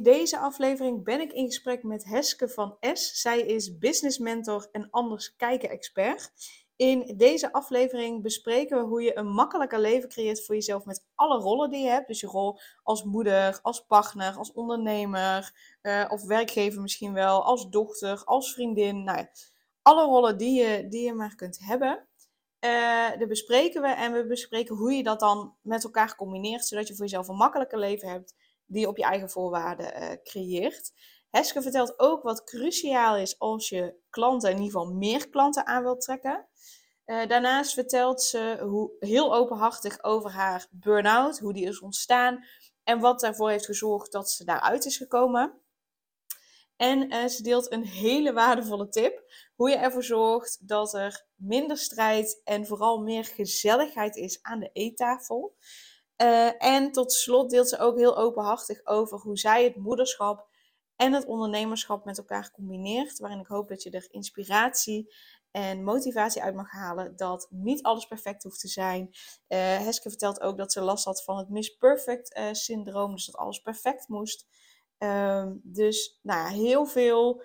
[0.00, 3.20] In deze aflevering ben ik in gesprek met Heske van S.
[3.20, 6.32] Zij is business mentor en anders kijken expert.
[6.76, 11.38] In deze aflevering bespreken we hoe je een makkelijker leven creëert voor jezelf met alle
[11.38, 12.06] rollen die je hebt.
[12.06, 17.68] Dus je rol als moeder, als partner, als ondernemer uh, of werkgever misschien wel, als
[17.68, 19.04] dochter, als vriendin.
[19.04, 19.30] Nou ja,
[19.82, 22.06] alle rollen die je, die je maar kunt hebben.
[22.64, 26.88] Uh, dat bespreken we en we bespreken hoe je dat dan met elkaar combineert, zodat
[26.88, 28.34] je voor jezelf een makkelijker leven hebt
[28.70, 30.92] die je op je eigen voorwaarden uh, creëert.
[31.30, 35.82] Heske vertelt ook wat cruciaal is als je klanten, in ieder geval meer klanten aan
[35.82, 36.48] wilt trekken.
[37.06, 42.44] Uh, daarnaast vertelt ze hoe, heel openhartig over haar burn-out, hoe die is ontstaan
[42.84, 45.60] en wat daarvoor heeft gezorgd dat ze daaruit is gekomen.
[46.76, 49.22] En uh, ze deelt een hele waardevolle tip.
[49.54, 54.70] Hoe je ervoor zorgt dat er minder strijd en vooral meer gezelligheid is aan de
[54.72, 55.56] eettafel.
[56.22, 60.48] Uh, en tot slot deelt ze ook heel openhartig over hoe zij het moederschap
[60.96, 63.18] en het ondernemerschap met elkaar combineert.
[63.18, 65.14] Waarin ik hoop dat je er inspiratie
[65.50, 69.08] en motivatie uit mag halen dat niet alles perfect hoeft te zijn.
[69.48, 73.26] Uh, Heske vertelt ook dat ze last had van het Miss Perfect uh, syndroom, dus
[73.26, 74.46] dat alles perfect moest.
[74.98, 77.42] Um, dus nou ja, heel veel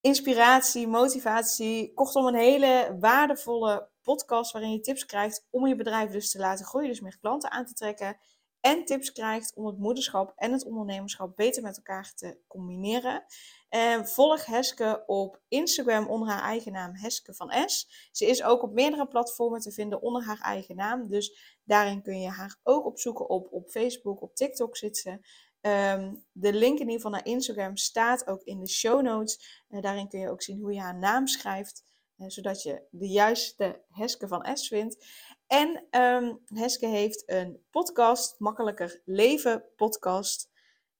[0.00, 1.94] inspiratie, motivatie.
[1.94, 6.64] Kortom, een hele waardevolle podcast waarin je tips krijgt om je bedrijf dus te laten
[6.64, 8.18] groeien, dus meer klanten aan te trekken.
[8.60, 13.24] En tips krijgt om het moederschap en het ondernemerschap beter met elkaar te combineren.
[13.68, 18.08] En volg Heske op Instagram onder haar eigen naam Heske van S.
[18.12, 21.08] Ze is ook op meerdere platformen te vinden onder haar eigen naam.
[21.08, 25.10] Dus daarin kun je haar ook opzoeken op, op Facebook, op TikTok zit ze.
[25.60, 29.64] Um, de link in ieder geval naar Instagram staat ook in de show notes.
[29.68, 31.84] Daarin kun je ook zien hoe je haar naam schrijft.
[32.16, 35.06] Zodat je de juiste Heske van S vindt.
[35.46, 40.50] En um, Heske heeft een podcast, Makkelijker Leven podcast.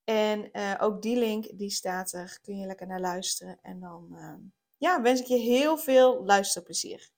[0.04, 2.38] En uh, ook die link, die staat er.
[2.42, 3.58] Kun je lekker naar luisteren.
[3.62, 4.34] En dan uh,
[4.76, 7.10] ja, wens ik je heel veel luisterplezier.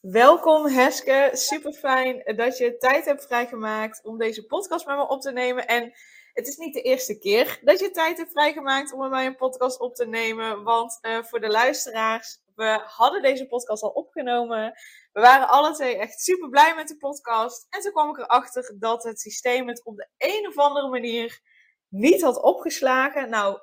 [0.00, 5.20] Welkom Heske, super fijn dat je tijd hebt vrijgemaakt om deze podcast met me op
[5.20, 5.66] te nemen.
[5.66, 5.92] En
[6.32, 9.36] het is niet de eerste keer dat je tijd hebt vrijgemaakt om met mij een
[9.36, 10.62] podcast op te nemen.
[10.62, 14.72] Want uh, voor de luisteraars, we hadden deze podcast al opgenomen.
[15.12, 17.66] We waren alle twee echt super blij met de podcast.
[17.70, 21.40] En toen kwam ik erachter dat het systeem het op de een of andere manier
[21.88, 23.30] niet had opgeslagen.
[23.30, 23.58] Nou,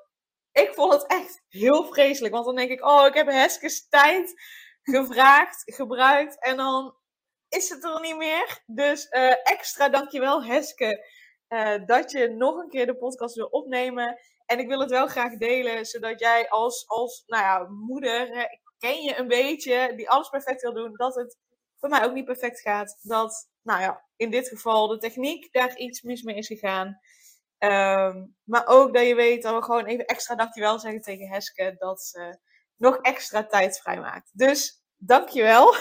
[0.51, 2.33] ik vond het echt heel vreselijk.
[2.33, 4.41] Want dan denk ik, oh, ik heb Heskes tijd
[4.81, 6.39] gevraagd, gebruikt.
[6.39, 6.95] En dan
[7.49, 8.63] is het er niet meer.
[8.65, 11.05] Dus uh, extra dankjewel Heske
[11.49, 14.19] uh, dat je nog een keer de podcast wil opnemen.
[14.45, 18.49] En ik wil het wel graag delen, zodat jij als, als nou ja, moeder,
[18.79, 21.37] ken je een beetje, die alles perfect wil doen, dat het
[21.79, 22.99] voor mij ook niet perfect gaat.
[23.01, 26.99] Dat, nou ja, in dit geval de techniek daar iets mis mee is gegaan.
[27.59, 31.75] Um, maar ook dat je weet dat we gewoon even extra dankjewel zeggen tegen Heske.
[31.77, 32.39] Dat ze
[32.75, 34.29] nog extra tijd vrijmaakt.
[34.33, 35.75] Dus dankjewel.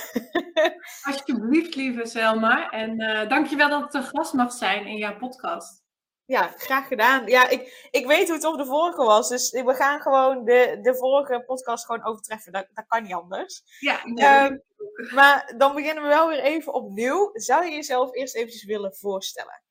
[1.08, 2.70] Alsjeblieft, lieve Selma.
[2.70, 5.82] En uh, dankjewel dat ik te gast mag zijn in jouw podcast.
[6.28, 7.26] Ja, graag gedaan.
[7.26, 9.28] Ja, ik, ik weet hoe het op de vorige was.
[9.28, 12.52] Dus we gaan gewoon de, de vorige podcast gewoon overtreffen.
[12.52, 13.62] Dat, dat kan niet anders.
[13.80, 14.62] Ja, nee, um,
[15.14, 17.30] maar dan beginnen we wel weer even opnieuw.
[17.32, 19.62] Zou je jezelf eerst eventjes willen voorstellen?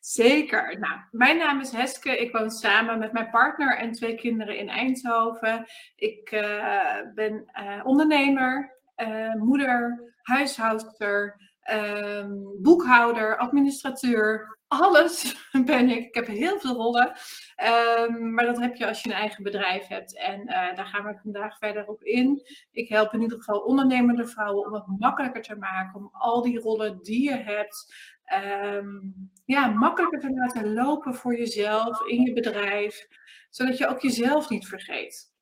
[0.00, 0.78] Zeker.
[0.78, 2.18] Nou, mijn naam is Heske.
[2.18, 5.66] Ik woon samen met mijn partner en twee kinderen in Eindhoven.
[5.96, 11.40] Ik uh, ben uh, ondernemer, uh, moeder, huishoudster,
[11.70, 14.55] um, boekhouder, administrateur.
[14.68, 16.06] Alles ben ik.
[16.06, 17.12] Ik heb heel veel rollen.
[18.08, 20.16] Um, maar dat heb je als je een eigen bedrijf hebt.
[20.16, 22.42] En daar gaan we vandaag verder op in.
[22.70, 26.00] Ik help in ieder geval ondernemende vrouwen om het makkelijker te maken.
[26.00, 27.94] Om al die rollen die je hebt
[28.34, 33.06] um, ja, makkelijker te laten lopen voor jezelf, in je bedrijf,
[33.50, 35.34] zodat je ook jezelf niet vergeet.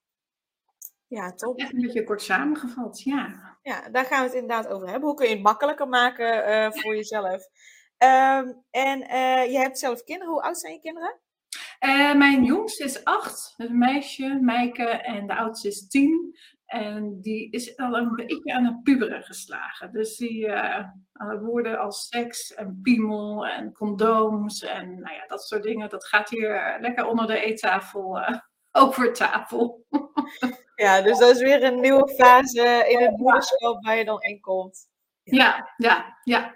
[1.06, 1.58] Ja, top.
[1.58, 3.56] Echt een beetje kort samengevat, ja.
[3.62, 5.08] Ja, daar gaan we het inderdaad over hebben.
[5.08, 7.48] Hoe kun je het makkelijker maken uh, voor jezelf?
[8.04, 10.32] Um, en uh, je hebt zelf kinderen.
[10.32, 11.20] Hoe oud zijn je kinderen?
[11.80, 16.36] Uh, mijn jongste is acht, een meisje, Meike, en de oudste is tien.
[16.66, 19.92] En die is al een beetje aan het puberen geslagen.
[19.92, 20.84] Dus die uh,
[21.40, 26.28] woorden als seks en piemel en condooms en nou ja, dat soort dingen, dat gaat
[26.28, 28.18] hier lekker onder de eettafel
[28.82, 29.84] over tafel.
[30.76, 34.40] Ja, dus dat is weer een nieuwe fase in het moederschap waar je dan in
[34.40, 34.88] komt.
[35.22, 36.54] Ja, ja, ja, ja,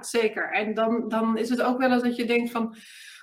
[0.00, 0.52] zeker.
[0.52, 2.76] En dan, dan is het ook wel eens dat je denkt van,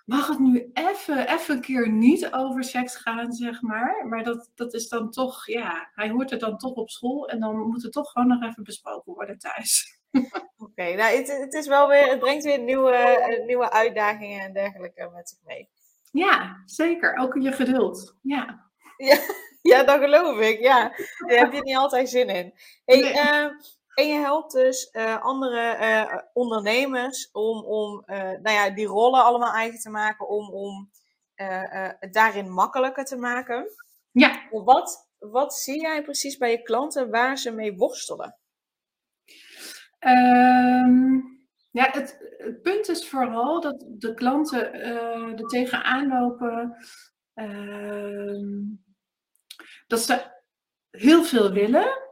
[0.05, 4.07] mag het nu even, even een keer niet over seks gaan, zeg maar.
[4.07, 7.39] Maar dat, dat is dan toch, ja, hij hoort er dan toch op school en
[7.39, 9.99] dan moet het toch gewoon nog even besproken worden thuis.
[10.57, 14.53] Oké, nou het, het, is wel weer, het brengt weer nieuwe, eh, nieuwe uitdagingen en
[14.53, 15.69] dergelijke met zich mee.
[16.11, 17.17] Ja, zeker.
[17.17, 18.17] Ook je geduld.
[18.21, 18.69] Ja.
[18.97, 19.17] Ja,
[19.71, 20.59] ja dat geloof ik.
[20.59, 20.79] Ja,
[21.27, 22.53] daar heb je niet altijd zin in.
[22.85, 23.13] Hey, nee.
[23.13, 23.45] uh,
[24.01, 29.23] en je helpt dus uh, andere uh, ondernemers om, om uh, nou ja, die rollen
[29.23, 30.89] allemaal eigen te maken, om, om
[31.99, 33.67] het daarin makkelijker te maken.
[34.11, 34.47] Ja.
[34.49, 38.37] Wat, wat zie jij precies bij je klanten waar ze mee worstelen?
[39.99, 46.75] Um, ja, het, het, punt is vooral dat de klanten er tegenaan lopen
[47.33, 48.61] ehm,
[49.87, 50.31] dat ze
[50.89, 52.10] heel veel willen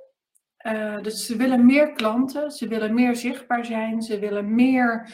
[0.65, 5.09] uh, dus ze willen meer klanten, ze willen meer zichtbaar zijn, ze willen meer.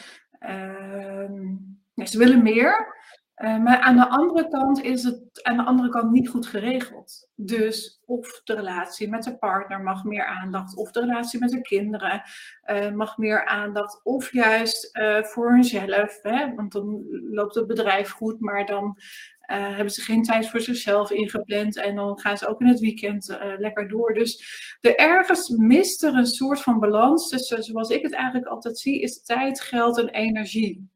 [1.94, 2.94] Ja, ze willen meer.
[3.36, 7.28] Uh, maar aan de andere kant is het aan de andere kant niet goed geregeld.
[7.34, 11.60] Dus of de relatie met de partner mag meer aandacht, of de relatie met de
[11.60, 12.22] kinderen
[12.66, 14.90] uh, mag meer aandacht, of juist
[15.20, 16.22] voor hunzelf.
[16.22, 16.54] Hè?
[16.54, 18.98] Want dan loopt het bedrijf goed, maar dan
[19.46, 22.80] uh, hebben ze geen tijd voor zichzelf ingepland en dan gaan ze ook in het
[22.80, 24.14] weekend uh, lekker door.
[24.14, 24.44] Dus
[24.80, 29.00] er ergens mist er een soort van balans tussen, zoals ik het eigenlijk altijd zie,
[29.00, 30.90] is tijd, geld en energie.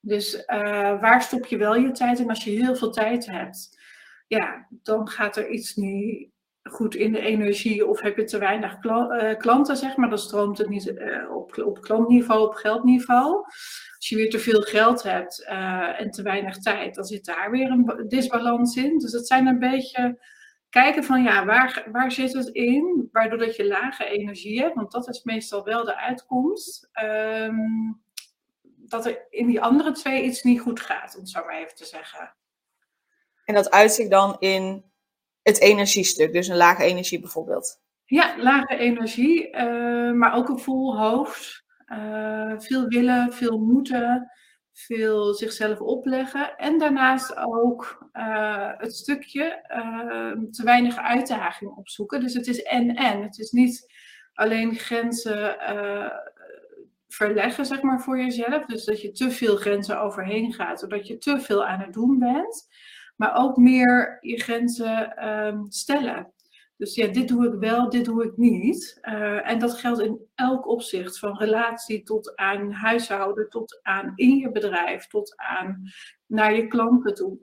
[0.00, 0.44] Dus
[1.00, 3.78] waar stop je wel je tijd in als je heel veel tijd hebt?
[4.26, 6.30] Ja, dan gaat er iets niet
[6.68, 8.78] goed in de energie of heb je te weinig
[9.38, 10.08] klanten, zeg maar.
[10.08, 10.94] Dan stroomt het niet
[11.30, 13.44] op, op klantniveau, op geldniveau.
[13.96, 17.50] Als je weer te veel geld hebt uh, en te weinig tijd, dan zit daar
[17.50, 18.98] weer een disbalans in.
[18.98, 20.20] Dus het zijn een beetje
[20.70, 23.08] kijken van ja, waar, waar zit het in?
[23.12, 26.90] Waardoor dat je lage energie hebt, want dat is meestal wel de uitkomst.
[27.02, 28.00] Um,
[28.88, 31.74] dat er in die andere twee iets niet goed gaat, om het zo maar even
[31.74, 32.34] te zeggen.
[33.44, 34.84] En dat uitzicht dan in
[35.48, 37.80] het energiestuk, dus een lage energie bijvoorbeeld?
[38.04, 41.64] Ja, lage energie, uh, maar ook een vol hoofd.
[41.86, 44.30] Uh, veel willen, veel moeten,
[44.72, 46.56] veel zichzelf opleggen.
[46.56, 49.62] En daarnaast ook uh, het stukje
[50.50, 52.20] te weinig uitdaging opzoeken.
[52.20, 53.22] Dus het is en-en.
[53.22, 53.92] Het is niet
[54.32, 55.56] alleen grenzen
[57.08, 58.66] verleggen, zeg maar, voor jezelf.
[58.66, 62.18] Dus dat je te veel grenzen overheen gaat, zodat je te veel aan het doen
[62.18, 62.68] bent.
[63.18, 66.32] Maar ook meer je grenzen um, stellen.
[66.76, 68.98] Dus ja, dit doe ik wel, dit doe ik niet.
[69.02, 74.36] Uh, en dat geldt in elk opzicht, van relatie tot aan huishouden, tot aan in
[74.36, 75.82] je bedrijf, tot aan
[76.26, 77.38] naar je klanten toe.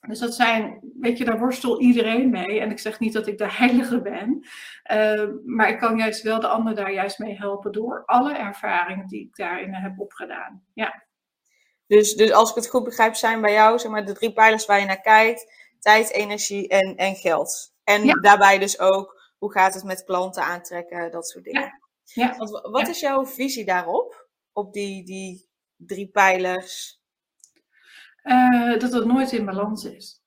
[0.00, 2.60] Dus dat zijn, weet je, daar worstel iedereen mee.
[2.60, 4.46] En ik zeg niet dat ik de heilige ben,
[4.92, 9.06] uh, maar ik kan juist wel de ander daar juist mee helpen door alle ervaringen
[9.06, 10.62] die ik daarin heb opgedaan.
[10.74, 11.08] Ja.
[11.90, 14.66] Dus, dus als ik het goed begrijp, zijn bij jou zeg maar, de drie pijlers
[14.66, 17.72] waar je naar kijkt: tijd, energie en, en geld.
[17.84, 21.80] En daarbij dus ook, hoe gaat het met klanten aantrekken, dat soort dingen.
[22.04, 22.24] Ja.
[22.24, 22.36] ja.
[22.36, 24.28] Want, wat is jouw visie daarop?
[24.52, 27.00] Op die, die drie pijlers?
[28.22, 30.22] Uh, dat het nooit in balans is.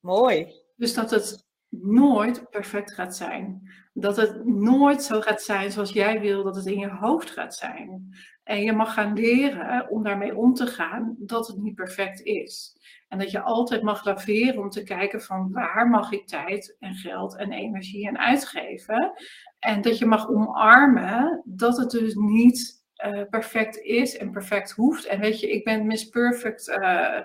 [0.00, 0.62] Mooi.
[0.76, 3.72] Dus dat het nooit perfect gaat zijn.
[3.92, 7.54] Dat het nooit zo gaat zijn zoals jij wil dat het in je hoofd gaat
[7.54, 8.16] zijn.
[8.48, 12.76] En je mag gaan leren om daarmee om te gaan dat het niet perfect is.
[13.08, 16.94] En dat je altijd mag laveren om te kijken van waar mag ik tijd en
[16.94, 19.12] geld en energie aan uitgeven.
[19.58, 25.04] En dat je mag omarmen dat het dus niet uh, perfect is en perfect hoeft.
[25.04, 26.68] En weet je, ik ben Miss Perfect.
[26.68, 27.20] Uh,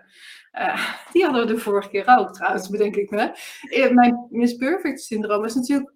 [0.54, 3.32] uh, die hadden we de vorige keer ook trouwens, bedenk ik me.
[3.94, 5.94] Mijn Miss Perfect syndroom is natuurlijk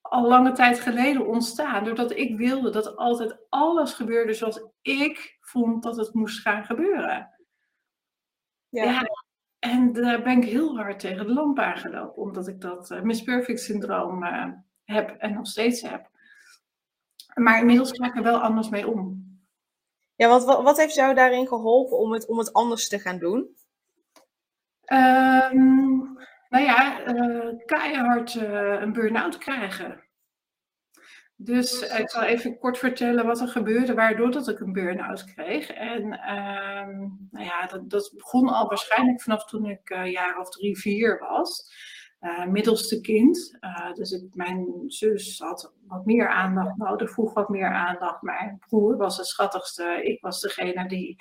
[0.00, 1.84] al lange tijd geleden ontstaan.
[1.84, 7.34] Doordat ik wilde dat altijd alles gebeurde zoals ik vond dat het moest gaan gebeuren.
[8.68, 8.84] Ja.
[8.84, 9.02] ja.
[9.58, 13.22] en daar ben ik heel hard tegen de lamp aangelopen, omdat ik dat uh, Miss
[13.22, 14.46] Perfect syndroom uh,
[14.84, 16.10] heb en nog steeds heb.
[17.34, 19.26] Maar inmiddels ga ik er wel anders mee om.
[20.14, 23.56] Ja, wat, wat heeft jou daarin geholpen om het, om het anders te gaan doen?
[24.92, 30.08] Um, nou ja, uh, keihard een burn-out krijgen.
[31.40, 35.70] Dus ik zal even kort vertellen wat er gebeurde, waardoor dat ik een burn-out kreeg.
[35.70, 40.38] En um, nou ja, dat, dat, begon al waarschijnlijk vanaf toen ik een uh, jaar
[40.38, 41.72] of drie, vier was.
[42.20, 43.58] Uh, middelste kind.
[43.94, 48.22] dus ik, mijn zus had wat meer aandacht nodig, vroeg wat meer aandacht.
[48.22, 50.00] Mijn broer was de schattigste.
[50.02, 51.16] Ik was degene die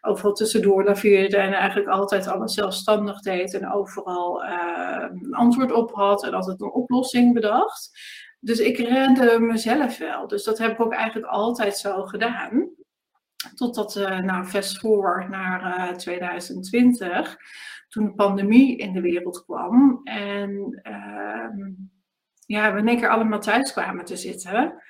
[0.00, 6.24] overal tussendoor laveerde en eigenlijk altijd alles zelfstandig deed en overal een antwoord op had
[6.24, 7.90] en altijd een oplossing bedacht.
[8.40, 10.28] Dus ik rende mezelf wel.
[10.28, 12.70] Dus dat heb ik ook eigenlijk altijd zo gedaan.
[13.54, 17.36] Totdat, uh, nou, fast forward naar uh, 2020,
[17.88, 20.00] toen de pandemie in de wereld kwam.
[20.04, 21.66] En uh,
[22.46, 24.82] ja, we in één keer allemaal thuis kwamen te zitten.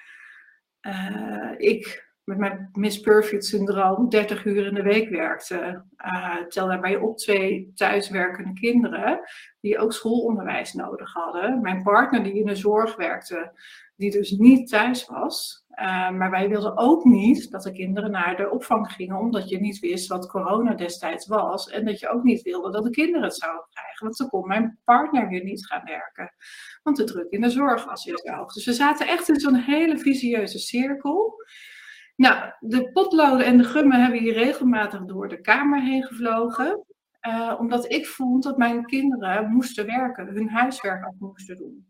[0.83, 5.85] Uh, ik met mijn Miss Perfect syndroom 30 uur in de week werkte.
[6.07, 9.21] Uh, tel daarbij op twee thuiswerkende kinderen
[9.61, 11.61] die ook schoolonderwijs nodig hadden.
[11.61, 13.53] Mijn partner die in de zorg werkte,
[13.97, 15.67] die dus niet thuis was.
[15.81, 19.61] Uh, maar wij wilden ook niet dat de kinderen naar de opvang gingen, omdat je
[19.61, 21.69] niet wist wat corona destijds was.
[21.69, 24.05] En dat je ook niet wilde dat de kinderen het zouden krijgen.
[24.05, 26.35] Want dan kon mijn partner weer niet gaan werken.
[26.83, 28.53] Want de druk in de zorg was zo hoog.
[28.53, 31.45] Dus we zaten echt in zo'n hele visieuze cirkel.
[32.17, 36.85] Nou, de potloden en de gummen hebben hier regelmatig door de kamer heen gevlogen.
[37.29, 41.88] Uh, omdat ik vond dat mijn kinderen moesten werken, hun huiswerk af moesten doen.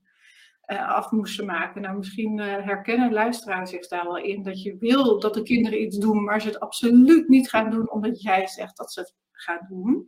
[0.73, 1.83] Uh, af moesten maken.
[1.83, 5.83] Nou, misschien uh, herkennen luisteraars zich daar wel in dat je wil dat de kinderen
[5.83, 9.15] iets doen, maar ze het absoluut niet gaan doen omdat jij zegt dat ze het
[9.33, 10.07] gaan doen.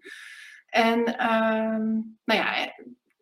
[0.67, 2.75] En uh, nou ja,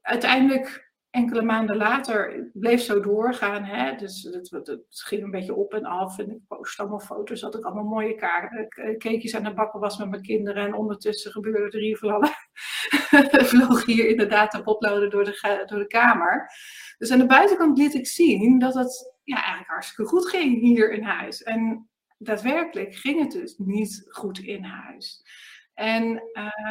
[0.03, 3.65] uiteindelijk enkele maanden later bleef zo doorgaan.
[3.65, 3.97] Hè?
[3.97, 6.19] Dus het, het, ging een beetje op en af.
[6.19, 7.41] En ik post allemaal foto's.
[7.41, 10.67] Dat ik allemaal mooie kaarten, cakejes aan de bakken was met mijn kinderen.
[10.67, 12.29] En ondertussen gebeurde er hier van
[13.45, 16.51] vloog hier inderdaad de potloden door de, door de kamer.
[16.99, 20.93] Dus aan de buitenkant liet ik zien dat het ja, eigenlijk hartstikke goed ging hier
[20.93, 21.43] in huis.
[21.43, 21.89] En
[22.19, 25.23] daadwerkelijk ging het dus niet goed in huis.
[25.75, 26.23] En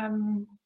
[0.03, 0.56] um,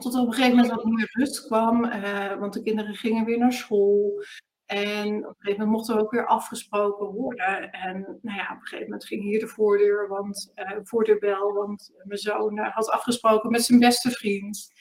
[0.00, 3.38] tot op een gegeven moment wat meer rust kwam, uh, want de kinderen gingen weer
[3.38, 4.24] naar school.
[4.66, 7.70] En op een gegeven moment mochten we ook weer afgesproken worden.
[7.70, 11.92] En nou ja, op een gegeven moment ging hier de voordeur, want, uh, voordeurbel, want
[12.04, 14.72] mijn zoon uh, had afgesproken met zijn beste vriend.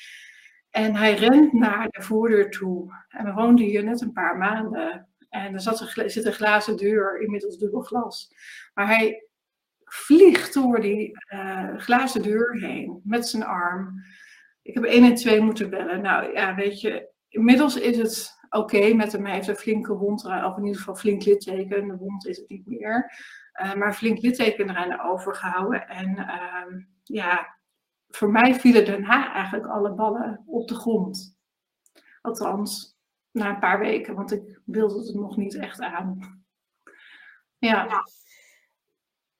[0.70, 2.94] En hij rent naar de voordeur toe.
[3.08, 5.08] En we woonden hier net een paar maanden.
[5.30, 8.32] En er zat een, zit een glazen deur, inmiddels dubbel glas.
[8.74, 9.28] Maar hij
[9.84, 11.12] vliegt door die
[11.78, 14.04] glazen deur heen met zijn arm.
[14.70, 16.02] Ik heb 1 en 2 moeten bellen.
[16.02, 19.26] Nou ja, weet je, inmiddels is het oké met hem.
[19.26, 21.88] Hij heeft een flinke wond, of in ieder geval flink litteken.
[21.88, 23.14] De wond is het niet meer.
[23.62, 25.88] Uh, maar flink litteken eraan overgehouden.
[25.88, 27.56] En uh, ja,
[28.08, 31.38] voor mij vielen daarna eigenlijk alle ballen op de grond.
[32.22, 32.98] Althans,
[33.32, 36.44] na een paar weken, want ik wilde het nog niet echt aan.
[37.58, 38.04] Ja.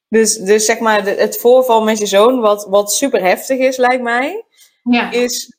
[0.08, 4.04] Dus, dus zeg maar, het voorval met je zoon, wat, wat super heftig is, lijkt
[4.04, 4.48] mij
[4.84, 5.12] ja.
[5.12, 5.58] is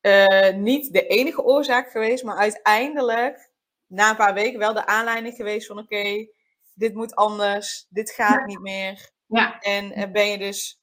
[0.00, 3.50] uh, niet de enige oorzaak geweest, maar uiteindelijk
[3.86, 6.30] na een paar weken wel de aanleiding geweest van oké, okay,
[6.74, 8.44] dit moet anders, dit gaat ja.
[8.44, 9.10] niet meer.
[9.26, 9.58] Ja.
[9.58, 10.80] En uh, ben je dus,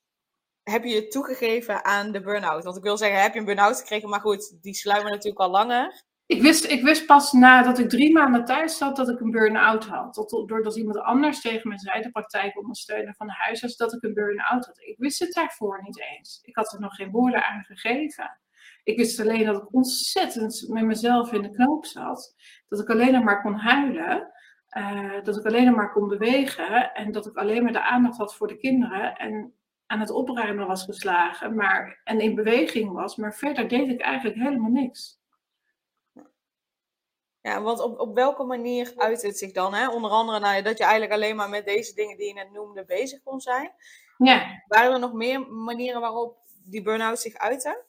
[0.64, 2.64] heb je je toegegeven aan de burn-out?
[2.64, 5.50] Want ik wil zeggen, heb je een burn-out gekregen, maar goed, die sluimen natuurlijk al
[5.50, 6.04] langer.
[6.26, 9.86] Ik wist, ik wist pas nadat ik drie maanden thuis zat dat ik een burn-out
[9.86, 10.14] had.
[10.14, 14.04] Tot, doordat iemand anders tegen me zei, de praktijk ondersteunen van de huisarts, dat ik
[14.04, 14.80] een burn-out had.
[14.80, 16.40] Ik wist het daarvoor niet eens.
[16.44, 18.40] Ik had er nog geen woorden aan gegeven.
[18.84, 22.36] Ik wist alleen dat ik ontzettend met mezelf in de knoop zat.
[22.68, 24.32] Dat ik alleen maar kon huilen.
[24.78, 26.94] Uh, dat ik alleen maar kon bewegen.
[26.94, 29.16] En dat ik alleen maar de aandacht had voor de kinderen.
[29.16, 29.54] En
[29.86, 31.56] aan het opruimen was geslagen.
[31.56, 33.16] Maar, en in beweging was.
[33.16, 35.22] Maar verder deed ik eigenlijk helemaal niks.
[37.44, 39.74] Ja, want op, op welke manier uit het zich dan?
[39.74, 39.90] Hè?
[39.90, 42.86] Onder andere nou, dat je eigenlijk alleen maar met deze dingen die je net noemde
[42.86, 43.72] bezig kon zijn.
[44.18, 44.64] Ja.
[44.68, 47.84] Waren er nog meer manieren waarop die burn-out zich uitte?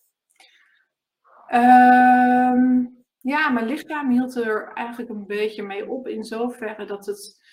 [1.51, 7.44] Um, ja, mijn lichaam hield er eigenlijk een beetje mee op in zoverre dat het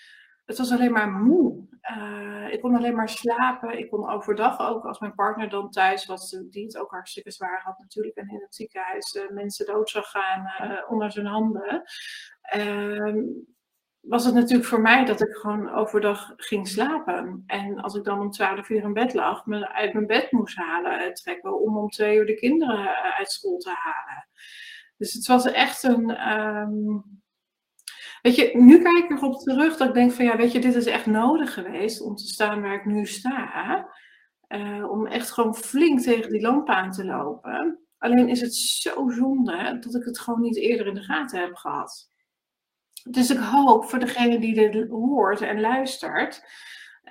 [0.52, 1.68] het was alleen maar moe.
[1.98, 3.78] Uh, ik kon alleen maar slapen.
[3.78, 7.62] Ik kon overdag ook, als mijn partner dan thuis was, die het ook hartstikke zwaar
[7.64, 11.84] had natuurlijk, en in het ziekenhuis uh, mensen dood zag gaan uh, onder zijn handen.
[12.42, 13.24] Ehm,
[14.00, 17.44] was het natuurlijk voor mij dat ik gewoon overdag ging slapen.
[17.48, 20.58] En als ik dan om twaalf uur in bed lag, me uit mijn bed moest
[20.58, 24.28] halen, trekken om om twee uur de kinderen uit school te halen.
[24.98, 26.32] Dus het was echt een.
[26.38, 27.21] Um,
[28.22, 30.76] Weet je, nu kijk ik erop terug dat ik denk van ja, weet je, dit
[30.76, 33.88] is echt nodig geweest om te staan waar ik nu sta.
[34.48, 37.80] Uh, om echt gewoon flink tegen die lamp aan te lopen.
[37.98, 41.56] Alleen is het zo zonde dat ik het gewoon niet eerder in de gaten heb
[41.56, 42.10] gehad.
[43.10, 46.44] Dus ik hoop voor degene die dit hoort en luistert,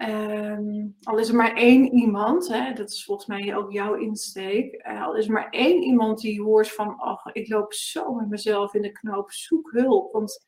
[0.01, 4.75] Ehm, al is er maar één iemand, hè, dat is volgens mij ook jouw insteek.
[4.75, 8.29] Eh, al is er maar één iemand die hoort van, ach, ik loop zo met
[8.29, 10.13] mezelf in de knoop, zoek hulp.
[10.13, 10.45] Want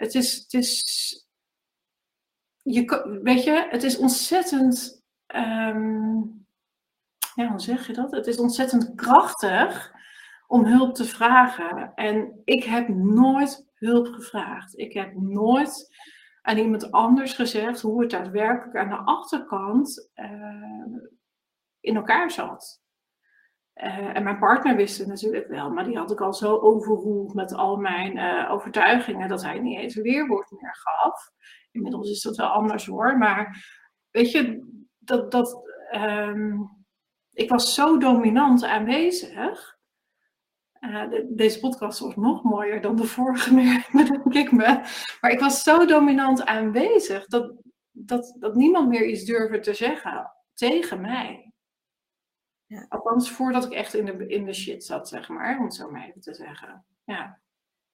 [0.00, 0.84] het is, het is,
[2.62, 6.16] je, weet je, het is ontzettend, ehm,
[7.34, 8.10] ja, hoe zeg je dat?
[8.10, 9.92] Het is ontzettend krachtig
[10.46, 11.94] om hulp te vragen.
[11.94, 14.78] En ik heb nooit hulp gevraagd.
[14.78, 15.96] Ik heb nooit
[16.42, 20.96] aan iemand anders gezegd hoe het daadwerkelijk aan de achterkant uh,
[21.80, 22.82] in elkaar zat.
[23.82, 27.34] Uh, en mijn partner wist het natuurlijk wel, maar die had ik al zo overroeld
[27.34, 31.30] met al mijn uh, overtuigingen dat hij niet eens een weerwoord meer gaf.
[31.70, 33.64] Inmiddels is dat wel anders hoor, maar
[34.10, 34.68] weet je,
[34.98, 35.60] dat, dat,
[35.94, 36.70] um,
[37.32, 39.78] ik was zo dominant aanwezig
[40.80, 43.54] uh, deze podcast was nog mooier dan de vorige,
[43.92, 44.80] bedenk ik me.
[45.20, 47.52] Maar ik was zo dominant aanwezig dat,
[47.90, 51.49] dat, dat niemand meer iets durfde te zeggen tegen mij.
[52.70, 52.86] Ja.
[52.88, 55.90] Althans, voordat ik echt in de, in de shit zat, zeg maar, om het zo
[55.90, 56.84] maar even te zeggen.
[57.04, 57.40] Ja.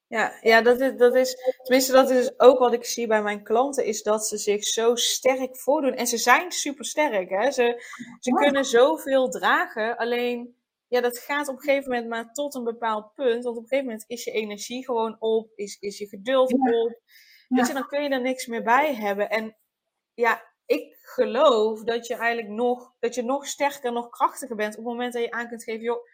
[0.07, 3.43] Ja, ja dat, is, dat is, tenminste dat is ook wat ik zie bij mijn
[3.43, 5.95] klanten, is dat ze zich zo sterk voordoen.
[5.95, 7.51] En ze zijn super sterk, hè.
[7.51, 7.83] Ze,
[8.21, 10.57] ze kunnen zoveel dragen, alleen
[10.89, 13.45] ja, dat gaat op een gegeven moment maar tot een bepaald punt.
[13.45, 17.01] Want op een gegeven moment is je energie gewoon op, is, is je geduld op.
[17.49, 19.31] Dus dan kun je er niks meer bij hebben.
[19.31, 19.57] En
[20.15, 20.55] ja,
[21.09, 25.13] geloof dat je eigenlijk nog, dat je nog sterker, nog krachtiger bent op het moment
[25.13, 26.07] dat je aan kunt geven, joh,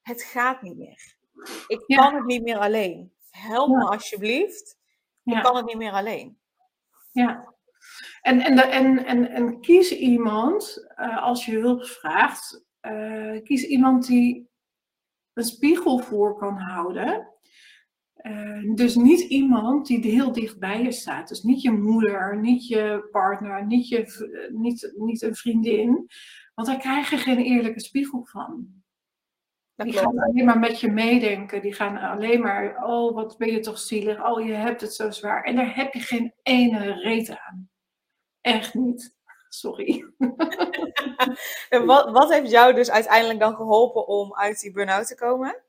[0.00, 1.16] het gaat niet meer.
[1.66, 3.12] Ik kan het niet meer alleen.
[3.30, 4.78] Help me alsjeblieft.
[5.24, 6.40] Ik kan het niet meer alleen.
[7.12, 7.54] Ja.
[8.20, 14.06] En, en, en, en, en kies iemand, uh, als je hulp vraagt, uh, kies iemand
[14.06, 14.50] die
[15.32, 17.31] een spiegel voor kan houden.
[18.22, 21.28] Uh, dus niet iemand die heel dicht bij je staat.
[21.28, 26.06] Dus niet je moeder, niet je partner, niet, je, niet, niet een vriendin.
[26.54, 28.66] Want daar krijg je geen eerlijke spiegel van.
[29.74, 31.62] die gaan alleen maar met je meedenken.
[31.62, 34.24] Die gaan alleen maar, oh wat ben je toch zielig.
[34.24, 35.42] Oh je hebt het zo zwaar.
[35.44, 37.70] En daar heb je geen ene reet aan.
[38.40, 39.14] Echt niet.
[39.48, 40.04] Sorry.
[41.68, 45.62] en wat, wat heeft jou dus uiteindelijk dan geholpen om uit die burn-out te komen?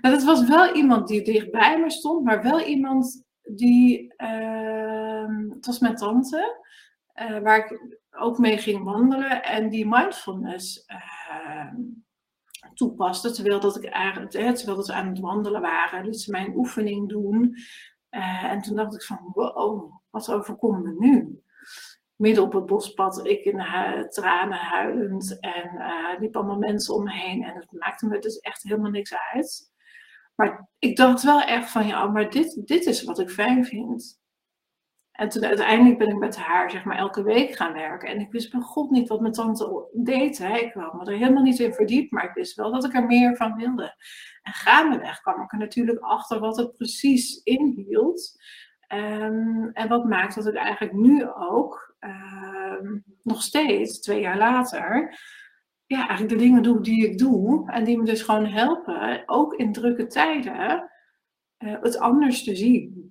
[0.00, 4.14] Nou, dat was wel iemand die dichtbij me stond, maar wel iemand die.
[4.16, 6.62] Uh, het was mijn tante,
[7.14, 11.72] uh, waar ik ook mee ging wandelen en die mindfulness uh,
[12.74, 13.30] toepaste.
[13.30, 16.56] Terwijl, dat ik hè, terwijl dat we aan het wandelen waren, liet ze mij een
[16.56, 17.56] oefening doen.
[18.12, 21.42] Eh, en toen dacht ik van, wow, wat overkomt me nu?
[22.22, 23.64] Midden op het bospad, ik in
[24.08, 25.40] tranen huilend.
[25.40, 27.44] En uh, liep allemaal mensen om me heen.
[27.44, 29.70] En het maakte me dus echt helemaal niks uit.
[30.34, 34.20] Maar ik dacht wel echt van, ja, maar dit, dit is wat ik fijn vind.
[35.12, 38.08] En toen uiteindelijk ben ik met haar, zeg maar, elke week gaan werken.
[38.08, 40.38] En ik wist bij god niet wat mijn tante deed.
[40.38, 40.56] Hè.
[40.56, 43.36] Ik kwam er helemaal niet in verdiept, maar ik wist wel dat ik er meer
[43.36, 43.94] van wilde.
[44.42, 48.40] En gaandeweg kwam ik er natuurlijk achter wat het precies inhield.
[48.94, 55.18] Um, en wat maakt dat ik eigenlijk nu ook Ehm, nog steeds, twee jaar later,
[55.86, 57.70] ja, eigenlijk de dingen doe die ik doe.
[57.70, 60.90] En die me dus gewoon helpen, ook in drukke tijden,
[61.58, 63.10] uh, het anders te zien.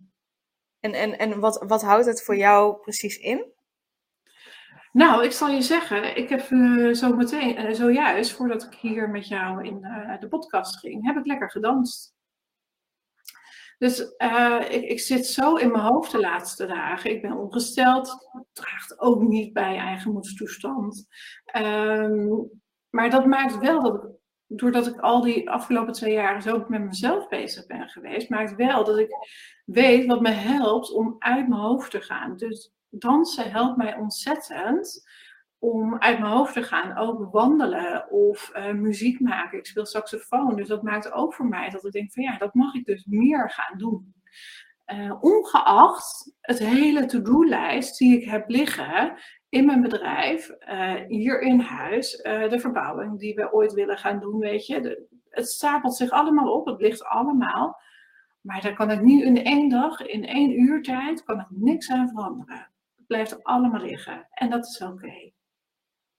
[0.80, 3.46] En, en, en wat, wat houdt het voor jou precies in?
[4.92, 9.10] Nou, ik zal je zeggen, ik heb uh, zo meteen, uh, zojuist, voordat ik hier
[9.10, 9.82] met jou in
[10.20, 12.16] de podcast ging, heb ik lekker gedanst.
[13.82, 17.12] Dus uh, ik, ik, zit zo in mijn hoofd de laatste dagen.
[17.12, 18.30] Ik ben ongesteld.
[18.54, 21.08] Draagt ook niet bij eigenmoedstoestand.
[21.56, 22.50] Um,
[22.90, 24.10] maar dat maakt wel dat ik,
[24.48, 28.84] doordat ik al die afgelopen twee jaar zo met mezelf bezig ben geweest, maakt wel
[28.84, 29.16] dat ik
[29.66, 32.38] weet wat me helpt om uit mijn hoofd te gaan.
[32.38, 35.10] Dus dansen helpt mij ontzettend
[35.62, 36.98] om uit mijn hoofd te gaan.
[36.98, 39.58] Ook wandelen of uh, muziek maken.
[39.58, 42.54] Ik speel saxofoon, dus dat maakt ook voor mij dat ik denk van ja, dat
[42.54, 44.14] mag ik dus meer gaan doen.
[44.94, 49.18] Uh, ongeacht het hele to-do-lijst die ik heb liggen
[49.50, 54.40] in mijn bedrijf, uh, hier in huis, de verbouwing die we ooit willen gaan doen,
[54.40, 55.08] weet je.
[55.30, 57.80] Het stapelt zich allemaal op, het ligt allemaal.
[58.42, 61.92] Maar daar kan ik nu in één dag, in één uur tijd, kan ik niks
[61.92, 62.72] aan veranderen.
[62.96, 65.32] Het blijft allemaal liggen en dat is oké.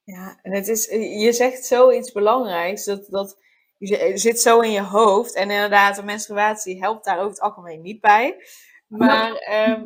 [0.04, 0.86] Ja, en het is,
[1.22, 3.36] je zegt zoiets belangrijks, dat, dat
[3.78, 5.34] je zit zo in je hoofd.
[5.34, 8.44] En inderdaad, de menstruatie helpt daar over het algemeen niet bij.
[8.86, 9.82] Maar ehm,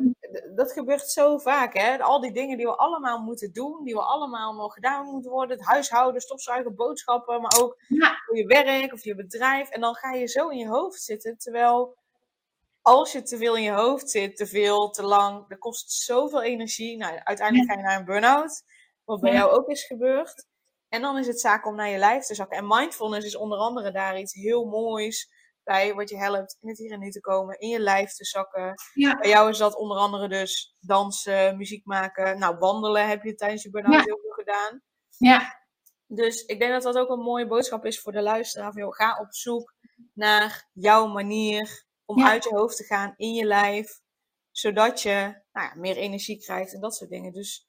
[0.55, 1.97] dat gebeurt zo vaak, hè.
[1.99, 5.57] Al die dingen die we allemaal moeten doen, die we allemaal nog gedaan moeten worden.
[5.57, 7.77] Het huishouden, stofzuigen, boodschappen, maar ook
[8.25, 9.69] voor je werk of je bedrijf.
[9.69, 11.97] En dan ga je zo in je hoofd zitten, terwijl
[12.81, 16.41] als je te veel in je hoofd zit, te veel, te lang, dat kost zoveel
[16.41, 16.97] energie.
[16.97, 18.63] Nou, uiteindelijk ga je naar een burn-out,
[19.07, 19.37] wat bij Ja.
[19.37, 20.45] jou ook is gebeurd.
[20.89, 22.57] En dan is het zaak om naar je lijf te zakken.
[22.57, 25.29] En mindfulness is onder andere daar iets heel moois
[25.63, 28.25] bij, wat je helpt in het hier en nu te komen, in je lijf te
[28.25, 28.73] zakken.
[28.93, 29.15] Ja.
[29.17, 32.39] Bij jou is dat onder andere dus dansen, muziek maken.
[32.39, 34.01] Nou, wandelen heb je tijdens je burn-out Ja.
[34.03, 34.81] heel veel gedaan.
[35.17, 35.65] Ja,
[36.05, 38.71] Dus ik denk dat dat ook een mooie boodschap is voor de luisteraar.
[38.71, 39.73] Van, joh, ga op zoek
[40.13, 42.29] naar jouw manier om Ja.
[42.29, 43.99] uit je hoofd te gaan in je lijf.
[44.51, 45.11] Zodat je
[45.51, 47.31] nou ja, meer energie krijgt en dat soort dingen.
[47.33, 47.66] Dus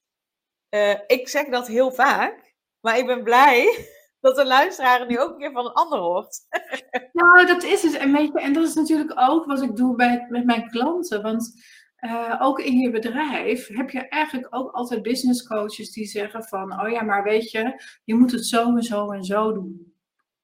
[0.69, 2.55] eh, ik zeg dat heel vaak.
[2.81, 3.87] Maar ik ben blij
[4.21, 6.39] dat de luisteraar nu ook een keer van een ander hoort.
[7.13, 7.95] Nou, dat is het.
[7.95, 11.23] En, weet je, en dat is natuurlijk ook wat ik doe bij, met mijn klanten.
[11.23, 11.63] Want
[11.97, 16.81] eh, ook in je bedrijf heb je eigenlijk ook altijd business coaches die zeggen van,
[16.81, 19.95] oh ja, maar weet je, je moet het zo en zo en zo doen.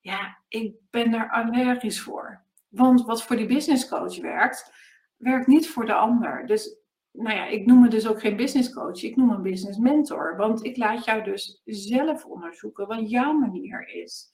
[0.01, 2.45] Ja, ik ben daar allergisch voor.
[2.69, 4.73] Want wat voor die business coach werkt,
[5.17, 6.47] werkt niet voor de ander.
[6.47, 6.77] Dus,
[7.17, 9.79] nou ja, ik noem me dus ook geen business coach, ik noem me een business
[9.79, 10.37] mentor.
[10.37, 14.31] Want ik laat jou dus zelf onderzoeken wat jouw manier is.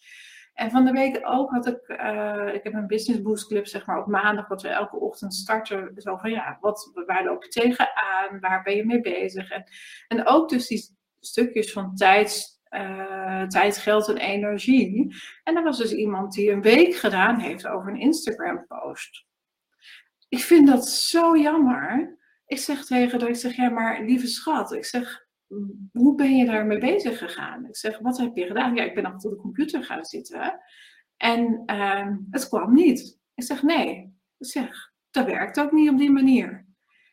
[0.55, 3.87] En van de week ook had ik, eh, ik heb een business boost club, zeg
[3.87, 5.93] maar, op maandag, wat we elke ochtend starten.
[5.97, 8.41] Zo van, ja, wat, waar loop je tegenaan?
[8.41, 9.51] Waar ben je mee bezig?
[9.51, 9.65] En,
[10.09, 15.15] en ook dus die stukjes van tijd, eh, tijd, geld en energie.
[15.45, 19.25] En er was dus iemand die een week gedaan heeft over een Instagram post.
[20.29, 22.19] Ik vind dat zo jammer.
[22.51, 25.27] Ik zeg tegen haar, ik zeg, ja, maar lieve schat, ik zeg,
[25.93, 27.67] hoe ben je daarmee bezig gegaan?
[27.67, 28.75] Ik zeg, wat heb je gedaan?
[28.75, 30.61] Ja, ik ben achter de computer gaan zitten.
[31.17, 33.19] En ehm, het kwam niet.
[33.35, 34.15] Ik zeg, nee.
[34.39, 36.67] Ik zeg, dat werkt ook niet op die manier.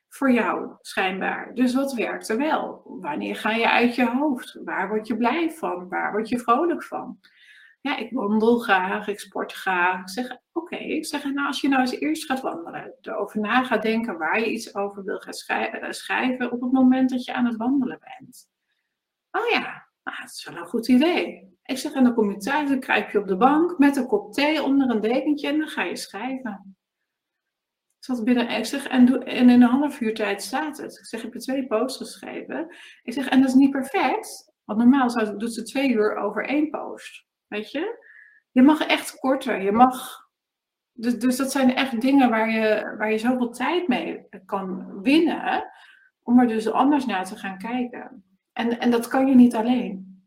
[0.09, 1.53] Voor jou, schijnbaar.
[1.55, 2.81] Dus wat werkt er wel?
[2.85, 4.59] Wanneer ga je uit je hoofd?
[4.63, 5.89] Waar word je blij van?
[5.89, 7.19] Waar word je vrolijk van?
[7.87, 10.01] Ja, ik wandel graag, ik sport graag.
[10.01, 10.75] Ik zeg, oké.
[10.75, 14.39] Ik zeg, nou, als je nou eens eerst gaat wandelen, erover na gaat denken waar
[14.39, 17.99] je iets over wil gaan eh, schrijven op het moment dat je aan het wandelen
[17.99, 18.49] bent.
[19.31, 21.57] Oh ja, nou, dat is wel een goed idee.
[21.63, 24.07] Ik zeg, en dan kom je thuis, dan kruip je op de bank met een
[24.07, 26.77] kop thee onder een dekentje en dan ga je schrijven.
[27.97, 30.97] Ik zat binnen, ik zeg, en, doe, en in een half uur tijd staat het.
[30.97, 32.75] Ik zeg, heb je twee posts geschreven?
[33.03, 36.69] Ik zeg, en dat is niet perfect, want normaal doet ze twee uur over één
[36.69, 37.26] post.
[37.47, 38.05] Weet je?
[38.51, 40.25] Je mag echt korter, je mag...
[40.93, 45.71] Dus, dus dat zijn echt dingen waar je, waar je zoveel tijd mee kan winnen,
[46.23, 48.23] om er dus anders naar te gaan kijken.
[48.53, 50.21] En, en dat kan je niet alleen.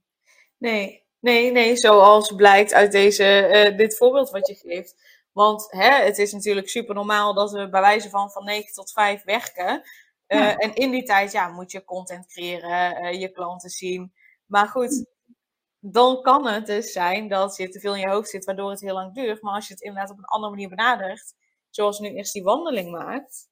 [0.58, 4.94] Nee, nee, nee, zoals blijkt uit deze, eh, dit voorbeeld wat je geeft.
[5.32, 8.92] Want hè, het is natuurlijk super normaal dat we bij wijze van van 9 tot
[8.92, 9.82] 5 werken.
[10.26, 10.64] Eh.
[10.64, 14.12] En in die tijd ja, moet je content creëren, eh, je klanten zien.
[14.46, 15.06] Maar goed,
[15.80, 18.80] dan kan het dus zijn dat je te veel in je hoofd zit, waardoor het
[18.80, 19.42] heel lang duurt.
[19.42, 21.34] Maar als je het inderdaad op een andere manier benadert,
[21.70, 23.48] zoals nu eerst die wandeling maakt.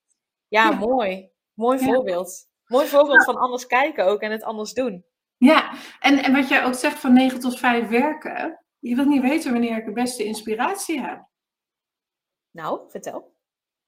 [0.48, 0.76] Ja, Ja.
[0.78, 1.30] mooi.
[1.54, 1.84] Mooi Ja.
[1.84, 2.46] voorbeeld.
[2.66, 5.04] Mooi voorbeeld van anders kijken ook en het anders doen.
[5.36, 9.22] Ja, en, en wat jij ook zegt van 9 tot 5 werken, je wilt niet
[9.22, 11.26] weten wanneer ik de beste inspiratie heb.
[12.50, 13.36] Nou, vertel.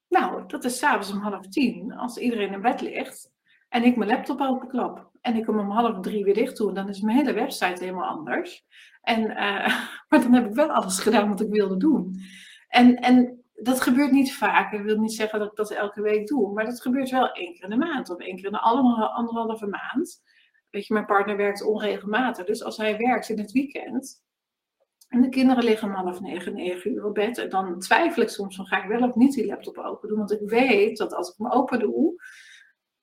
[0.09, 3.31] Nou, dat is s'avonds om half tien, als iedereen in bed ligt
[3.68, 6.88] en ik mijn laptop openklap en ik hem om half drie weer dicht doe, dan
[6.88, 8.64] is mijn hele website helemaal anders.
[9.02, 12.20] En, eh, maar dan heb ik wel alles gedaan wat ik wilde doen.
[12.68, 14.72] En, en dat gebeurt niet vaak.
[14.72, 17.54] Ik wil niet zeggen dat ik dat elke week doe, maar dat gebeurt wel één
[17.54, 20.22] keer in de maand of één keer in de anderhalve maand.
[20.70, 24.22] Weet je, mijn partner werkt onregelmatig, dus als hij werkt in het weekend,
[25.11, 27.38] en de kinderen liggen om half negen, negen uur op bed.
[27.38, 30.18] En dan twijfel ik soms van ga ik wel of niet die laptop open doen.
[30.18, 32.22] Want ik weet dat als ik hem open doe,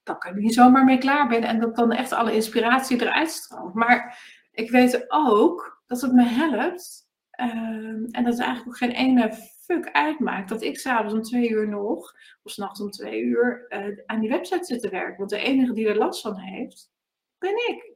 [0.07, 1.43] dan ik er niet zomaar mee klaar ben.
[1.43, 3.73] En dat dan echt alle inspiratie eruit stroomt.
[3.73, 4.19] Maar
[4.51, 7.05] ik weet ook dat het me helpt.
[7.31, 9.33] ehm, en dat het eigenlijk ook geen ene
[9.65, 10.49] fuck uitmaakt.
[10.49, 14.29] Dat ik s'avonds om twee uur nog, of s'nachts om twee uur, eh, aan die
[14.29, 15.17] website zit te werken.
[15.17, 16.91] Want de enige die er last van heeft,
[17.37, 17.95] ben ik.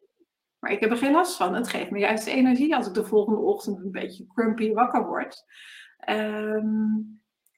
[0.60, 1.54] Maar ik heb er geen last van.
[1.54, 5.46] Het geeft me juist energie als ik de volgende ochtend een beetje crumpy wakker word.
[5.98, 6.94] Ehm,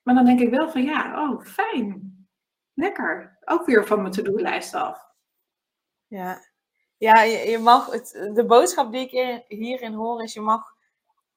[0.04, 2.23] maar dan denk ik wel van ja, oh fijn.
[2.74, 3.38] Lekker.
[3.46, 5.06] Ook weer van mijn to-do-lijst af.
[6.08, 6.40] Ja,
[6.98, 10.62] ja je, je mag het, de boodschap die ik hier- hierin hoor is: je mag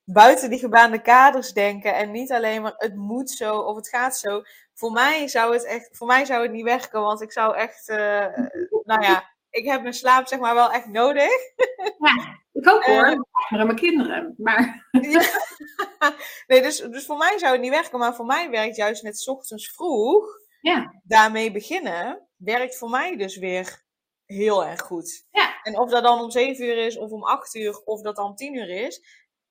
[0.04, 4.16] buiten die gebaande kaders denken en niet alleen maar het moet zo of het gaat
[4.16, 4.42] zo.
[4.74, 7.88] Voor mij zou het echt, voor mij zou het niet werken, want ik zou echt,
[7.88, 8.26] eh,
[8.84, 11.30] nou ja, ik heb mijn slaap zeg maar wel echt nodig.
[12.52, 12.94] Ik ook hoor.
[12.96, 13.00] Eh.
[13.02, 14.34] Mijn partner en mijn kinderen.
[14.38, 15.22] Maar Ja.
[16.46, 19.28] nee, dus, dus voor mij zou het niet werken, maar voor mij werkt juist net
[19.28, 23.84] ochtends vroeg ja, daarmee beginnen, werkt voor mij dus weer
[24.24, 25.26] heel erg goed.
[25.30, 25.62] Ja.
[25.62, 28.36] En of dat dan om 7 uur is, of om 8 uur, of dat dan
[28.36, 29.02] 10 uur is.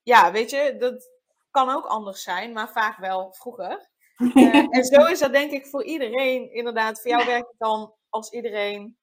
[0.02, 1.10] Ja, weet je, dat
[1.50, 3.88] kan ook anders zijn, maar vaak wel vroeger.
[4.34, 7.00] Eh, en zo is dat denk ik voor iedereen inderdaad.
[7.00, 8.98] Voor jou werkt het dan als iedereen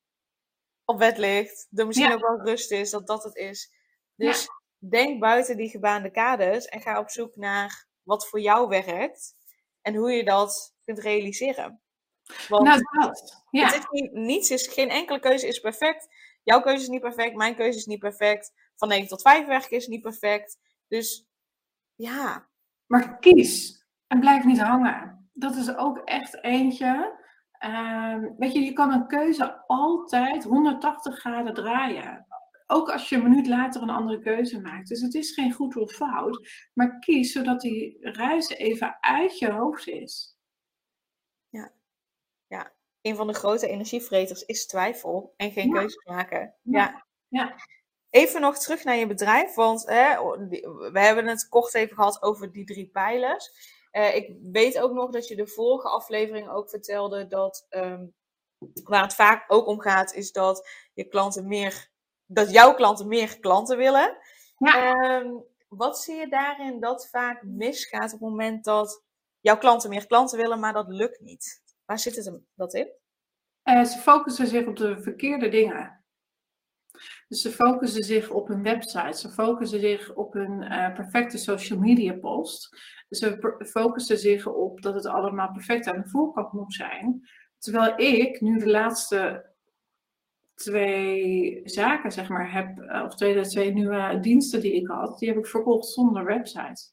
[0.86, 3.74] op bed ligt, er misschien ook wel rust is, dat dat het is.
[4.16, 4.48] Dus
[4.78, 9.36] denk buiten die gebaande kaders en ga op zoek naar wat voor jou werkt
[9.82, 11.83] en hoe je dat kunt realiseren.
[12.48, 13.44] Want nou, dat.
[13.50, 13.66] Ja.
[13.66, 16.08] Het is niet, niets is, geen enkele keuze is perfect.
[16.44, 18.54] Jouw keuze is niet perfect, mijn keuze is niet perfect.
[18.76, 20.60] Van 9 tot 5 werken is niet perfect.
[20.88, 21.28] Dus
[21.96, 22.48] ja.
[22.86, 25.30] Maar kies en blijf niet hangen.
[25.34, 27.22] Dat is ook echt eentje.
[27.66, 32.26] Uh, weet je, je kan een keuze altijd 180 graden draaien.
[32.68, 34.88] Ook als je een minuut later een andere keuze maakt.
[34.88, 36.50] Dus het is geen goed of fout.
[36.74, 40.38] Maar kies zodat die ruis even uit je hoofd is.
[43.04, 45.74] Een van de grote energievreters is twijfel en geen ja.
[45.74, 46.56] keuzes maken.
[46.62, 47.06] Ja.
[47.28, 47.56] ja.
[48.10, 50.16] Even nog terug naar je bedrijf, want hè,
[50.92, 53.52] we hebben het kort even gehad over die drie pijlers.
[53.92, 58.14] Uh, ik weet ook nog dat je de vorige aflevering ook vertelde dat um,
[58.84, 61.90] waar het vaak ook om gaat, is dat je klanten meer,
[62.26, 64.18] dat jouw klanten meer klanten willen.
[64.58, 64.96] Ja.
[65.20, 69.04] Um, wat zie je daarin dat vaak misgaat op het moment dat
[69.40, 71.63] jouw klanten meer klanten willen, maar dat lukt niet?
[71.86, 72.88] Waar zit het dat in?
[73.64, 76.04] Uh, ze focussen zich op de verkeerde dingen.
[77.28, 81.80] Dus ze focussen zich op hun website, ze focussen zich op hun uh, perfecte social
[81.80, 82.78] media post.
[83.10, 87.30] Ze focussen zich op dat het allemaal perfect aan de voorkant moet zijn.
[87.58, 89.52] Terwijl ik nu de laatste
[90.56, 95.30] twee zaken, zeg maar, heb, eh, of twee, twee nieuwe diensten die ik had, die
[95.30, 96.92] heb ik verkocht zonder website.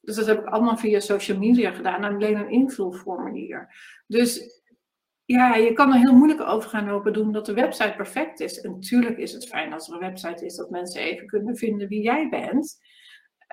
[0.00, 3.74] Dus dat heb ik allemaal via social media gedaan en alleen een invulformulier.
[4.06, 4.62] Dus
[5.24, 8.60] ja, je kan er heel moeilijk over gaan lopen doen dat de website perfect is.
[8.60, 11.88] En natuurlijk is het fijn als er een website is dat mensen even kunnen vinden
[11.88, 12.78] wie jij bent.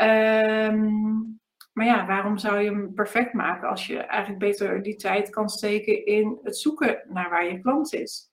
[0.01, 1.39] Um,
[1.77, 5.49] maar ja, waarom zou je hem perfect maken als je eigenlijk beter die tijd kan
[5.49, 8.31] steken in het zoeken naar waar je klant is?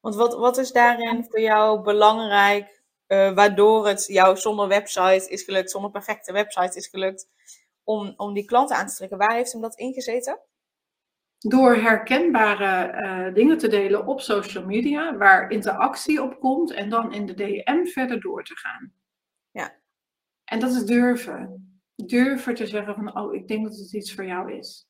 [0.00, 2.75] Want wat, wat is daarin voor jou belangrijk,
[3.08, 7.28] uh, waardoor het jou zonder website is gelukt, zonder perfecte website is gelukt,
[7.84, 9.18] om, om die klanten aan te trekken?
[9.18, 10.40] Waar heeft hem dat ingezeten?
[11.38, 17.12] Door herkenbare uh, dingen te delen op social media, waar interactie op komt en dan
[17.12, 18.92] in de DM verder door te gaan.
[19.50, 19.76] Ja.
[20.44, 21.66] En dat is durven
[21.96, 24.88] durven te zeggen van, oh, ik denk dat het iets voor jou is.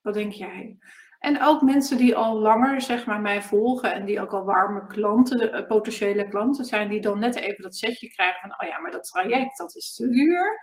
[0.00, 0.78] Wat denk jij?
[1.18, 4.86] En ook mensen die al langer zeg maar, mij volgen en die ook al warme
[4.86, 8.78] klanten, eh, potentiële klanten zijn, die dan net even dat setje krijgen van, oh ja,
[8.78, 10.60] maar dat traject, dat is te duur.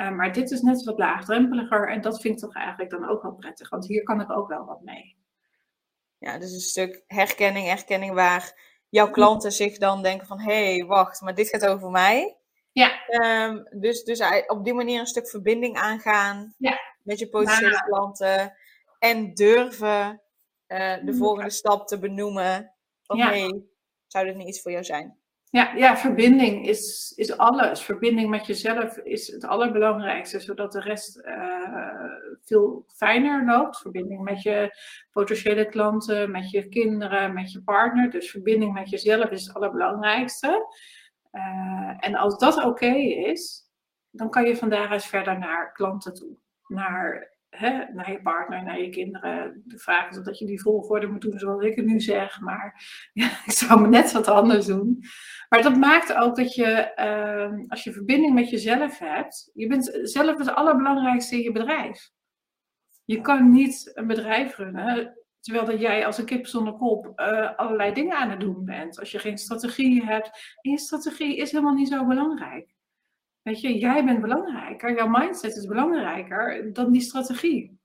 [0.00, 3.22] Uh, maar dit is net wat laagdrempeliger en dat vind ik toch eigenlijk dan ook
[3.22, 5.16] wel prettig, want hier kan ik ook wel wat mee.
[6.18, 10.86] Ja, dus een stuk herkenning, erkenning waar jouw klanten zich dan denken van, hé, hey,
[10.86, 12.36] wacht, maar dit gaat over mij.
[12.72, 12.90] Ja.
[13.08, 16.78] Um, dus, dus op die manier een stuk verbinding aangaan ja.
[17.02, 18.56] met je potentiële klanten.
[18.98, 20.22] En durven
[20.68, 21.14] uh, de mm.
[21.14, 22.74] volgende stap te benoemen.
[23.02, 23.28] Ja.
[23.28, 23.62] hey,
[24.06, 25.18] zou dit niet iets voor jou zijn?
[25.50, 27.82] Ja, ja verbinding is, is alles.
[27.82, 33.78] Verbinding met jezelf is het allerbelangrijkste, zodat de rest uh, veel fijner loopt.
[33.78, 34.78] Verbinding met je
[35.10, 38.10] potentiële klanten, met je kinderen, met je partner.
[38.10, 40.74] Dus verbinding met jezelf is het allerbelangrijkste.
[41.32, 42.94] Uh, en als dat oké
[43.30, 43.70] is,
[44.10, 46.36] dan kan je van daaruit verder naar klanten toe.
[46.66, 49.62] Naar, hè, naar je partner, naar je kinderen.
[49.64, 52.40] De vraag is of dat je die volgorde moet doen zoals ik het nu zeg.
[52.40, 55.04] Maar ja, ik zou me net wat anders doen.
[55.48, 59.98] Maar dat maakt ook dat je, uh, als je verbinding met jezelf hebt, je bent
[60.02, 62.10] zelf het allerbelangrijkste in je bedrijf.
[63.04, 65.16] Je kan niet een bedrijf runnen
[65.46, 68.98] Terwijl dat jij als een kip zonder kop uh, allerlei dingen aan het doen bent.
[68.98, 70.56] Als je geen strategie hebt.
[70.62, 72.74] En je strategie is helemaal niet zo belangrijk.
[73.46, 74.94] Weet je, jij bent belangrijker.
[74.94, 77.80] Jouw mindset is belangrijker dan die strategie.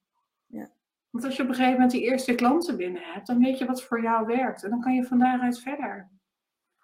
[0.47, 0.71] Ja.
[1.10, 3.65] Want als je op een gegeven moment die eerste klanten binnen hebt, dan weet je
[3.65, 4.63] wat voor jou werkt.
[4.63, 6.12] En dan kan je van daaruit verder.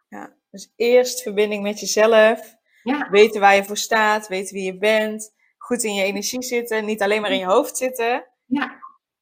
[0.08, 2.56] Ja, dus eerst verbinding met jezelf.
[2.84, 3.10] Ja.
[3.10, 5.34] Weten waar je voor staat, weten wie je bent.
[5.58, 8.26] Goed in je energie zitten, niet alleen maar in je hoofd zitten.
[8.46, 8.80] Ja.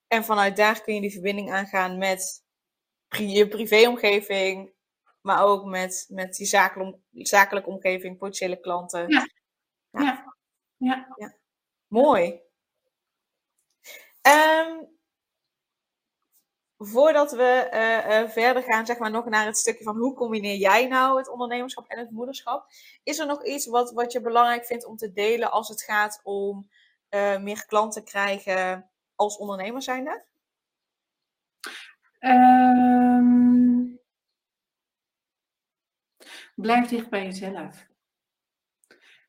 [0.07, 2.43] En vanuit daar kun je die verbinding aangaan met
[3.07, 4.73] je privéomgeving,
[5.21, 9.09] maar ook met, met die zakelijke, zakelijke omgeving, potentiële klanten.
[9.09, 9.25] Ja.
[10.77, 11.13] Ja.
[11.15, 11.35] ja.
[11.87, 12.41] Mooi.
[14.21, 14.95] Um,
[16.77, 20.55] voordat we uh, uh, verder gaan, zeg maar nog naar het stukje van hoe combineer
[20.55, 22.67] jij nou het ondernemerschap en het moederschap,
[23.03, 26.19] is er nog iets wat, wat je belangrijk vindt om te delen als het gaat
[26.23, 26.69] om
[27.09, 30.23] uh, meer klanten krijgen, als ondernemer zijnde?
[32.19, 33.99] Um,
[36.55, 37.87] blijf dicht bij jezelf.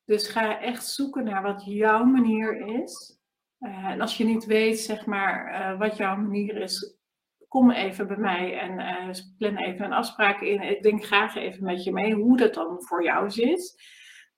[0.07, 3.19] Dus ga echt zoeken naar wat jouw manier is
[3.59, 6.97] en als je niet weet, zeg maar, wat jouw manier is,
[7.49, 10.61] kom even bij mij en plan even een afspraak in.
[10.61, 13.83] Ik denk graag even met je mee hoe dat dan voor jou zit.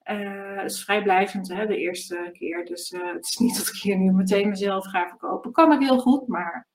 [0.03, 2.65] het is vrijblijvend hè, de eerste keer.
[2.65, 5.53] Dus het is niet dat ik hier nu meteen mezelf ga verkopen.
[5.53, 6.69] Kan ik heel goed, maar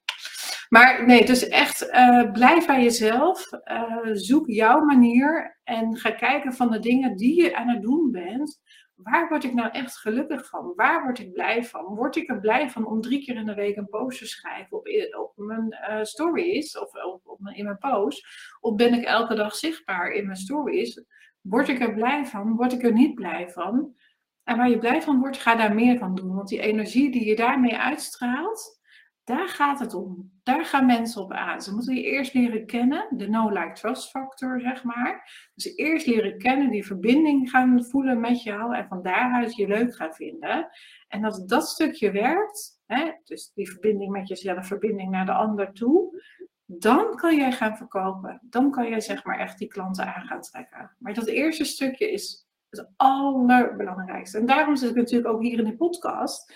[0.73, 3.49] maar nee, dus echt uh, blijf bij jezelf.
[3.51, 8.11] Uh, zoek jouw manier en ga kijken van de dingen die je aan het doen
[8.11, 8.61] bent.
[8.95, 10.73] Waar word ik nou echt gelukkig van?
[10.75, 11.95] Waar word ik blij van?
[11.95, 14.77] Word ik er blij van om drie keer in de week een post te schrijven
[14.77, 18.25] op, op mijn uh, stories of op, op in mijn post?
[18.59, 21.03] Of ben ik elke dag zichtbaar in mijn stories?
[21.41, 22.55] Word ik er blij van?
[22.55, 23.95] Word ik er niet blij van?
[24.43, 26.35] En waar je blij van wordt, ga daar meer van doen.
[26.35, 28.81] Want die energie die je daarmee uitstraalt,
[29.23, 30.31] daar gaat het om.
[30.43, 31.61] Daar gaan mensen op aan.
[31.61, 35.31] Ze moeten je eerst leren kennen, de no-like-trust factor, zeg maar.
[35.53, 39.95] Dus eerst leren kennen, die verbinding gaan voelen met jou en van daaruit je leuk
[39.95, 40.69] gaan vinden.
[41.07, 45.73] En als dat stukje werkt, hè, dus die verbinding met jezelf, verbinding naar de ander
[45.73, 46.21] toe,
[46.65, 48.39] dan kan jij gaan verkopen.
[48.41, 50.95] Dan kan jij zeg maar echt die klanten aan gaan trekken.
[50.99, 54.37] Maar dat eerste stukje is het allerbelangrijkste.
[54.37, 56.53] En daarom zit ik natuurlijk ook hier in de podcast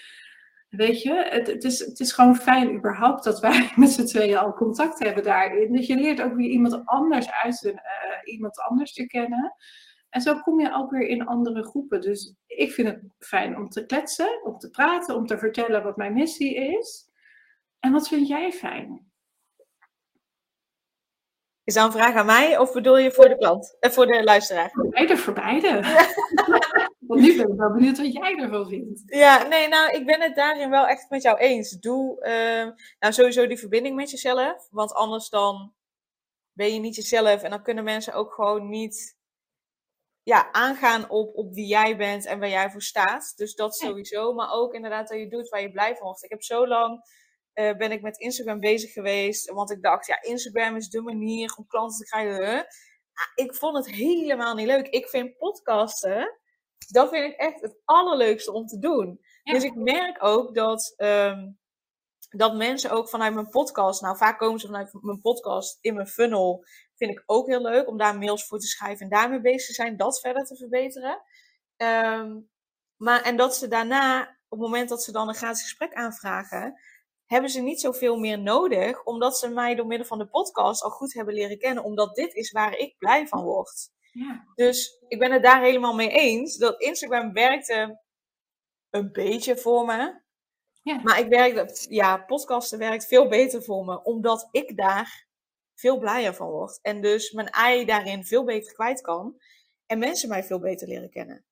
[0.70, 4.38] Weet je, het, het, is, het is gewoon fijn überhaupt dat wij met z'n tweeën
[4.38, 5.72] al contact hebben daarin.
[5.72, 7.74] Dus je leert ook weer iemand anders uit, uh,
[8.24, 9.56] iemand anders te kennen.
[10.10, 12.02] En zo kom je ook weer in andere groepen.
[12.02, 15.98] Dus ik vind het fijn om te kletsen, om te praten, om te vertellen wat
[15.98, 17.10] mijn missie is.
[17.80, 19.12] En wat vind jij fijn?
[21.64, 23.78] Is dat een vraag aan mij of bedoel je voor de klant?
[23.80, 24.72] en eh, voor de luisteraar?
[24.90, 25.68] Beide voor beide.
[27.08, 29.04] Want nu ben ik wel benieuwd wat jij ervan vindt.
[29.06, 31.72] Ja, nee, nou, ik ben het daarin wel echt met jou eens.
[31.72, 34.68] Doe uh, nou sowieso die verbinding met jezelf.
[34.72, 35.74] Want anders dan
[36.54, 37.44] ben je niet jezelf.
[37.44, 39.18] En dan kunnen mensen ook gewoon niet
[40.24, 43.34] ja, aangaan op, op wie jij bent en waar jij voor staat.
[43.36, 44.34] Dus dat sowieso.
[44.34, 46.24] Maar ook inderdaad dat je doet waar je blij van wordt.
[46.24, 47.02] Ik heb zo lang
[47.54, 49.52] uh, ben ik met Instagram bezig geweest.
[49.52, 52.68] Want ik dacht, ja, Instagram is de manier om klanten te krijgen.
[53.36, 54.88] ik vond het helemaal niet leuk.
[54.88, 56.40] Ik vind podcasten
[56.88, 59.20] dat vind ik echt het allerleukste om te doen.
[59.44, 61.60] Dus ik merk ook dat, um,
[62.30, 66.08] dat mensen ook vanuit mijn podcast, nou vaak komen ze vanuit mijn podcast in mijn
[66.08, 69.68] funnel, vind ik ook heel leuk om daar mails voor te schrijven en daarmee bezig
[69.68, 71.22] te zijn, dat verder te verbeteren.
[71.78, 72.50] Um,
[72.98, 76.80] maar, en dat ze daarna, op het moment dat ze dan een gratis gesprek aanvragen,
[77.26, 80.90] hebben ze niet zoveel meer nodig, omdat ze mij door middel van de podcast al
[80.90, 83.90] goed hebben leren kennen, omdat dit is waar ik blij van word.
[84.12, 84.48] Ja.
[84.56, 88.02] Dus ik ben het daar helemaal mee eens dat Instagram werkte
[88.90, 90.22] een beetje voor me.
[90.82, 91.02] Ja.
[91.04, 95.28] Maar ik werk dat, ja, podcasten werkt veel beter voor me, omdat ik daar
[95.76, 96.80] veel blijer van word.
[96.82, 99.42] En dus mijn ei daarin veel beter kwijt kan.
[99.86, 101.46] En mensen mij veel beter leren kennen.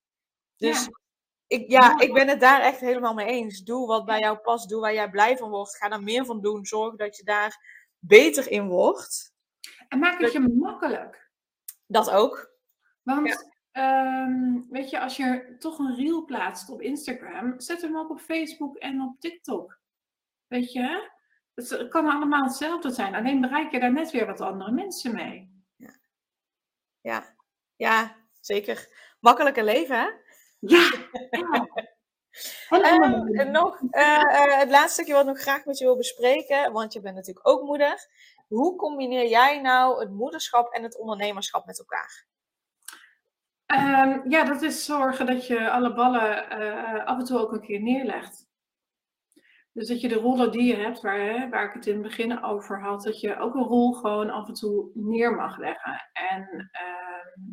[0.57, 0.99] Dus ja.
[1.47, 3.63] Ik, ja, ik ben het daar echt helemaal mee eens.
[3.63, 4.69] Doe wat bij jou past.
[4.69, 5.77] Doe waar jij blij van wordt.
[5.77, 6.65] Ga daar meer van doen.
[6.65, 9.33] Zorg dat je daar beter in wordt.
[9.87, 11.24] En maak het je makkelijk.
[11.87, 12.53] Dat ook.
[13.03, 18.09] Want ehm, weet je, als je toch een reel plaatst op Instagram, zet hem ook
[18.09, 19.79] op Facebook en op TikTok.
[20.47, 21.13] Weet je?
[21.53, 25.63] Het kan allemaal hetzelfde zijn, alleen bereik je daar net weer wat andere mensen mee.
[25.75, 25.95] Ja,
[27.01, 27.35] ja,
[27.75, 28.87] ja zeker.
[29.19, 30.09] Makkelijker leven, hè?
[30.59, 30.91] Ja.
[32.69, 36.93] En nog uh, het laatste stukje wat ik nog graag met je wil bespreken, want
[36.93, 38.07] je bent natuurlijk ook moeder.
[38.47, 42.25] Hoe combineer jij nou het moederschap en het ondernemerschap met elkaar?
[43.73, 47.61] Um, ja, dat is zorgen dat je alle ballen uh, af en toe ook een
[47.61, 48.47] keer neerlegt.
[49.71, 52.01] Dus dat je de rollen die je hebt, waar, hè, waar ik het in het
[52.01, 56.09] begin over had, dat je ook een rol gewoon af en toe neer mag leggen.
[56.13, 57.45] En uh,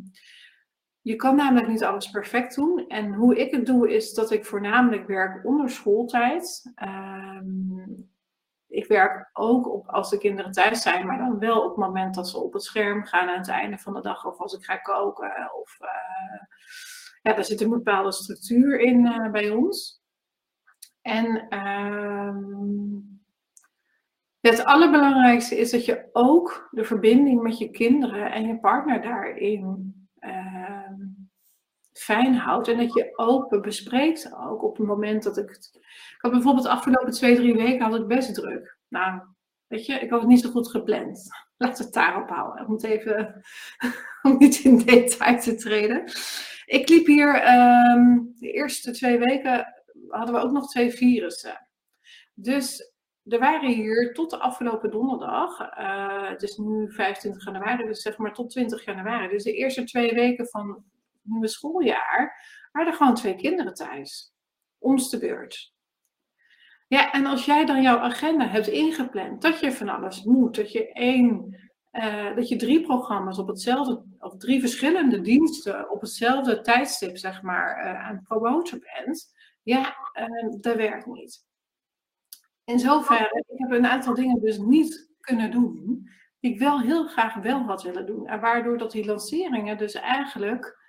[1.00, 2.86] je kan namelijk niet alles perfect doen.
[2.88, 6.72] En hoe ik het doe, is dat ik voornamelijk werk onder schooltijd.
[6.82, 8.10] Um,
[8.72, 12.14] ik werk ook op als de kinderen thuis zijn, maar dan wel op het moment
[12.14, 14.26] dat ze op het scherm gaan aan het einde van de dag.
[14.26, 15.54] Of als ik ga koken.
[15.60, 16.42] Of, uh,
[17.22, 20.02] ja, daar zit een bepaalde structuur in uh, bij ons.
[21.02, 23.20] En um,
[24.40, 29.94] het allerbelangrijkste is dat je ook de verbinding met je kinderen en je partner daarin
[30.20, 30.81] uh,
[31.92, 32.68] fijn houdt.
[32.68, 35.80] En dat je open bespreekt ook op het moment dat ik het
[36.18, 38.78] had bijvoorbeeld de afgelopen twee, drie weken had ik best druk.
[38.88, 39.20] Nou,
[39.66, 41.28] weet je, ik had het niet zo goed gepland.
[41.56, 42.62] Laat het daarop houden.
[42.62, 43.42] Ik moet even,
[44.22, 46.04] om niet in detail te treden.
[46.64, 49.66] Ik liep hier um, de eerste twee weken,
[50.08, 51.68] hadden we ook nog twee virussen.
[52.34, 52.92] Dus
[53.24, 58.16] er waren hier tot de afgelopen donderdag, uh, het is nu 25 januari, dus zeg
[58.16, 59.28] maar tot 20 januari.
[59.28, 60.82] Dus de eerste twee weken van het
[61.22, 64.34] nieuwe schooljaar waren er gewoon twee kinderen thuis.
[64.78, 65.72] Omste beurt.
[66.92, 70.72] Ja, en als jij dan jouw agenda hebt ingepland, dat je van alles moet, dat
[70.72, 71.56] je één,
[71.92, 77.42] uh, dat je drie programma's op hetzelfde, of drie verschillende diensten op hetzelfde tijdstip, zeg
[77.42, 81.46] maar, uh, aan het promoten bent, ja, uh, dat werkt niet.
[82.64, 86.08] In zoverre, ik heb een aantal dingen dus niet kunnen doen,
[86.40, 88.26] die ik wel heel graag wel had willen doen.
[88.26, 90.81] En waardoor dat die lanceringen dus eigenlijk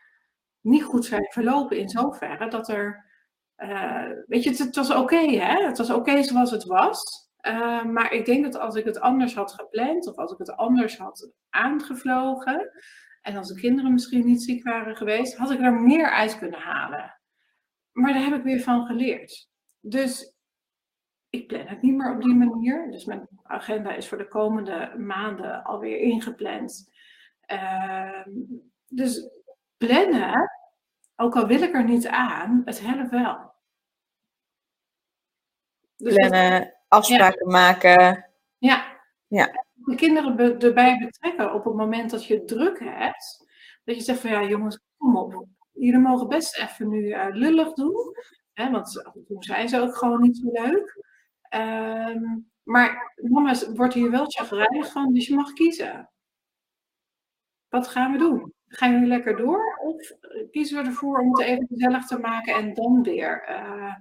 [0.63, 3.11] niet goed zijn verlopen in zoverre dat er
[3.57, 5.65] uh, weet je, het, was oké, hè?
[5.65, 7.29] Het was oké zoals het was.
[7.47, 10.55] Uh, maar ik denk dat als ik het anders had gepland, of als ik het
[10.55, 12.71] anders had aangevlogen,
[13.21, 16.59] en als de kinderen misschien niet ziek waren geweest, had ik er meer uit kunnen
[16.59, 17.19] halen.
[17.91, 19.49] Maar daar heb ik weer van geleerd.
[19.79, 20.35] Dus
[21.29, 22.91] ik plan het niet meer op die manier.
[22.91, 26.91] Dus mijn agenda is voor de komende maanden alweer ingepland.
[27.51, 28.25] Uh,
[28.87, 29.29] dus
[29.85, 30.51] plannen
[31.15, 33.51] ook al wil ik er niet aan, het helpt wel.
[35.97, 38.29] Dus Plannen, afspraken maken.
[38.57, 39.01] Ja.
[39.27, 39.65] ja.
[39.73, 43.51] De kinderen erbij betrekken op het moment dat je druk hebt.
[43.83, 45.45] Dat je zegt van ja jongens, kom op.
[45.71, 48.15] Jullie mogen best even nu uh, lullig doen.
[48.53, 51.05] Hè, want toen zijn ze ook gewoon niet zo leuk.
[51.49, 56.09] Um, maar mama wordt hier wel chagrijnig van, dus je mag kiezen.
[57.69, 58.53] Wat gaan we doen?
[58.75, 59.79] Gaan jullie lekker door?
[59.83, 60.11] Of
[60.51, 63.95] kiezen we ervoor om het even gezellig te maken en dan weer uh,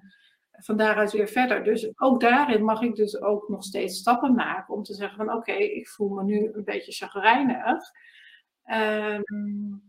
[0.50, 1.64] van daaruit weer verder?
[1.64, 5.32] Dus ook daarin mag ik dus ook nog steeds stappen maken om te zeggen van
[5.32, 7.80] oké, ik voel me nu een beetje chagrijnig.
[8.66, 9.82] Um,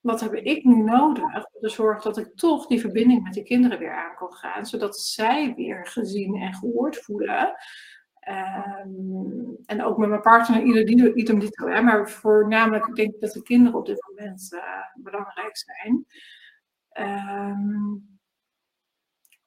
[0.00, 3.42] wat heb ik nu nodig om te zorgen dat ik toch die verbinding met de
[3.42, 7.54] kinderen weer aan kan gaan, zodat zij weer gezien en gehoord voelen.
[8.28, 11.68] Um, en ook met mijn partner, ieder idem dito.
[11.68, 11.82] Hè?
[11.82, 14.62] Maar voornamelijk denk ik dat de kinderen op dit moment uh,
[14.94, 16.06] belangrijk zijn.
[16.92, 18.18] Um,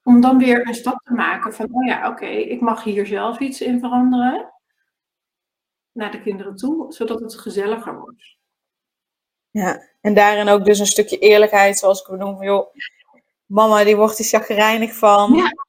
[0.03, 3.05] om dan weer een stap te maken van, oh ja, oké, okay, ik mag hier
[3.05, 4.53] zelf iets in veranderen.
[5.91, 8.38] Naar de kinderen toe, zodat het gezelliger wordt.
[9.49, 12.74] Ja, en daarin ook dus een stukje eerlijkheid, zoals ik benoem van, joh,
[13.45, 15.34] mama die wordt er chagrijnig van.
[15.34, 15.62] Ja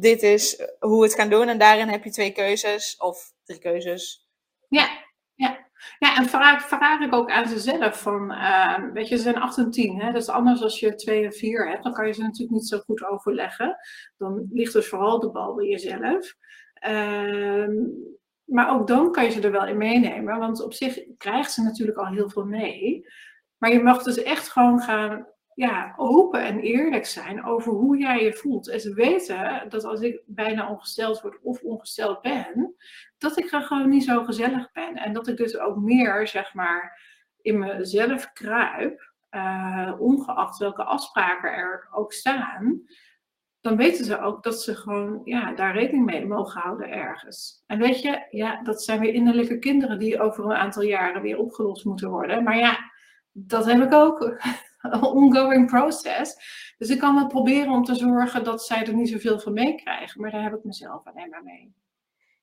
[0.00, 1.48] dit is hoe we het gaan doen.
[1.48, 4.28] En daarin heb je twee keuzes of drie keuzes.
[4.68, 4.88] Ja,
[5.34, 5.64] ja.
[5.98, 9.58] Ja, en vraag, vraag ik ook aan zezelf van, uh, weet je, ze zijn 8
[9.58, 10.12] en 10, hè?
[10.12, 12.68] dat is anders als je 2 en 4 hebt, dan kan je ze natuurlijk niet
[12.68, 13.76] zo goed overleggen.
[14.16, 16.34] Dan ligt dus vooral de bal bij jezelf.
[16.88, 17.68] Uh,
[18.44, 21.62] maar ook dan kan je ze er wel in meenemen, want op zich krijgt ze
[21.62, 23.06] natuurlijk al heel veel mee.
[23.56, 25.26] Maar je mag dus echt gewoon gaan
[25.56, 28.68] ja, open en eerlijk zijn over hoe jij je voelt.
[28.68, 32.74] En ze weten dat als ik bijna ongesteld word of ongesteld ben,
[33.18, 34.94] dat ik gewoon niet zo gezellig ben.
[34.94, 37.00] En dat ik dus ook meer, zeg maar,
[37.40, 42.82] in mezelf kruip, uh, ongeacht welke afspraken er ook staan.
[43.60, 47.62] Dan weten ze ook dat ze gewoon ja, daar rekening mee mogen houden ergens.
[47.66, 51.38] En weet je, ja, dat zijn weer innerlijke kinderen die over een aantal jaren weer
[51.38, 52.42] opgelost moeten worden.
[52.42, 52.78] Maar ja,
[53.32, 54.20] dat heb ik ook.
[55.22, 56.34] ongoing process.
[56.78, 60.20] Dus ik kan wel proberen om te zorgen dat zij er niet zoveel van meekrijgen.
[60.20, 61.74] Maar daar heb ik mezelf alleen maar mee.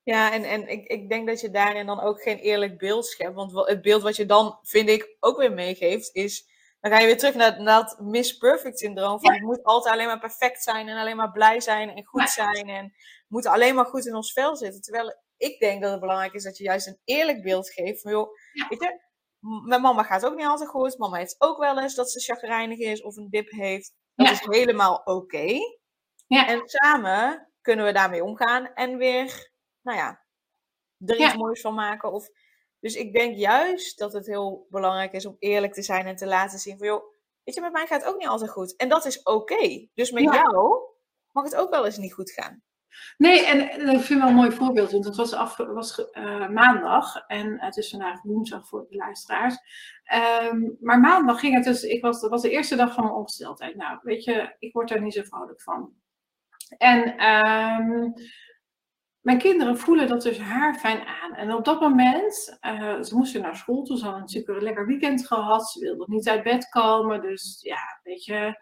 [0.04, 3.34] Ja, en, en ik, ik denk dat je daarin dan ook geen eerlijk beeld schept.
[3.34, 6.52] Want het beeld wat je dan, vind ik, ook weer meegeeft, is...
[6.80, 9.20] Dan ga je weer terug naar, dat Miss Perfect syndroom.
[9.20, 12.30] Van het moet altijd alleen maar perfect zijn en alleen maar blij zijn en goed
[12.30, 12.70] zijn.
[12.70, 14.82] En we moeten alleen maar goed in ons vel zitten.
[14.82, 18.02] Terwijl ik denk dat het belangrijk is dat je juist een eerlijk beeld geeft.
[18.02, 18.30] Van joh,
[18.70, 19.00] weet je,
[19.44, 20.98] met mama gaat ook niet altijd goed.
[20.98, 23.94] Mama heeft ook wel eens dat ze chagrijnig is of een dip heeft.
[24.16, 25.58] Dat is helemaal oké.
[26.28, 26.48] Ja.
[26.48, 30.22] En samen kunnen we daarmee omgaan en weer, nou ja,
[31.06, 32.12] er iets moois van maken.
[32.12, 32.30] Of,
[32.80, 36.28] dus ik denk juist dat het heel belangrijk is om eerlijk te zijn en te
[36.28, 37.04] laten zien van, joh,
[37.44, 38.76] weet je, met mij gaat het ook niet altijd goed.
[38.76, 39.88] En dat is oké.
[39.94, 40.80] Dus met jou
[41.32, 42.64] mag het ook wel eens niet goed gaan.
[43.18, 47.60] Nee, en ik vind wel een mooi voorbeeld, want het was, was uh, maandag en
[47.62, 49.58] het is vandaag woensdag voor de luisteraars.
[50.44, 53.16] Um, maar maandag ging het dus, ik was, dat was de eerste dag van mijn
[53.16, 53.76] ongesteldheid.
[53.76, 55.94] Nou, weet je, ik word daar niet zo vrolijk van.
[56.78, 58.14] En um,
[59.20, 61.34] mijn kinderen voelen dat dus haar fijn aan.
[61.34, 62.34] En op dat moment,
[63.02, 65.70] ze moesten naar school toe, ze hadden natuurlijk een lekker weekend gehad.
[65.70, 68.62] Ze wilden niet uit bed komen, dus ja, weet je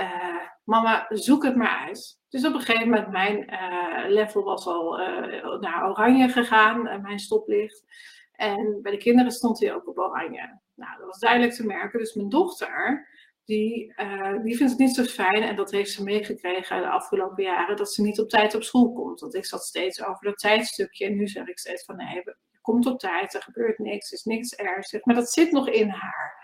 [0.00, 2.20] uh, mama, zoek het maar uit.
[2.28, 7.18] Dus op een gegeven moment, mijn uh, level was al uh, naar oranje gegaan, mijn
[7.18, 7.84] stoplicht.
[8.32, 10.60] En bij de kinderen stond hij ook op oranje.
[10.74, 11.98] Nou, dat was duidelijk te merken.
[11.98, 13.08] Dus mijn dochter,
[13.44, 13.94] die,
[14.42, 15.42] die vindt het niet zo fijn.
[15.42, 18.92] En dat heeft ze meegekregen de afgelopen jaren, dat ze niet op tijd op school
[18.92, 19.20] komt.
[19.20, 21.06] Want ik zat steeds over dat tijdstukje.
[21.06, 24.18] En nu zeg ik steeds van, nee, je komt op tijd, er gebeurt niks, er
[24.18, 25.04] is niks ernstigs.
[25.04, 26.42] Maar dat zit nog in haar.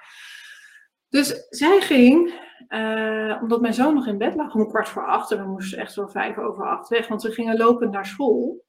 [1.10, 5.30] Dus zij ging, uh, omdat mijn zoon nog in bed lag om kwart voor acht.
[5.30, 8.64] En we moesten echt wel vijf over acht weg, want we gingen lopend naar school.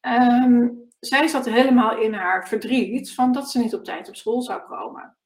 [0.00, 4.42] Um, zij zat helemaal in haar verdriet van dat ze niet op tijd op school
[4.42, 5.16] zou komen.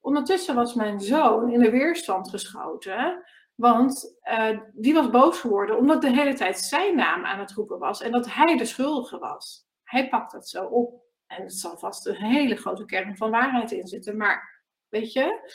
[0.00, 3.24] Ondertussen was mijn zoon in de weerstand geschoten.
[3.54, 7.78] Want uh, die was boos geworden omdat de hele tijd zijn naam aan het roepen
[7.78, 9.66] was en dat hij de schuldige was.
[9.82, 11.02] Hij pakt dat zo op.
[11.26, 14.16] En er zal vast een hele grote kern van waarheid in zitten.
[14.16, 14.59] Maar
[14.90, 15.50] weet je.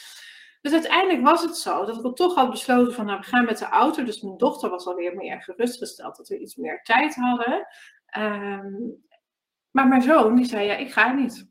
[0.62, 3.58] Dus uiteindelijk was het zo dat ik toch had besloten van nou we gaan met
[3.58, 4.04] de auto.
[4.04, 7.68] Dus mijn dochter was alweer meer gerustgesteld dat we iets meer tijd hadden.
[8.18, 9.04] Um,
[9.72, 11.48] maar mijn zoon die zei ja ik ga niet.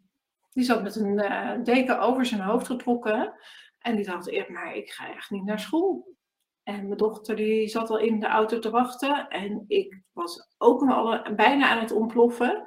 [0.52, 3.34] Die zat met een uh, deken over zijn hoofd getrokken.
[3.78, 6.16] En die dacht eerst maar ik ga echt niet naar school.
[6.62, 9.28] En mijn dochter die zat al in de auto te wachten.
[9.28, 12.64] En ik was ook al bijna aan het ontploffen.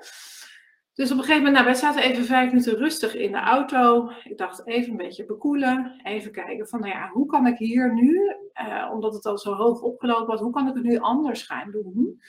[0.98, 4.12] Dus op een gegeven moment, nou, wij zaten even vijf minuten rustig in de auto.
[4.24, 6.02] Ik dacht even een beetje bekoelen.
[6.04, 9.54] Even kijken van, nou ja, hoe kan ik hier nu, uh, omdat het al zo
[9.54, 12.22] hoog opgelopen was, hoe kan ik het nu anders gaan doen?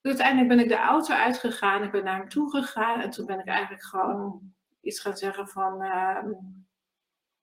[0.00, 1.82] Dus uiteindelijk ben ik de auto uitgegaan.
[1.82, 3.00] Ik ben naar hem toe gegaan.
[3.00, 4.40] En toen ben ik eigenlijk gewoon
[4.80, 6.18] iets gaan zeggen van, uh,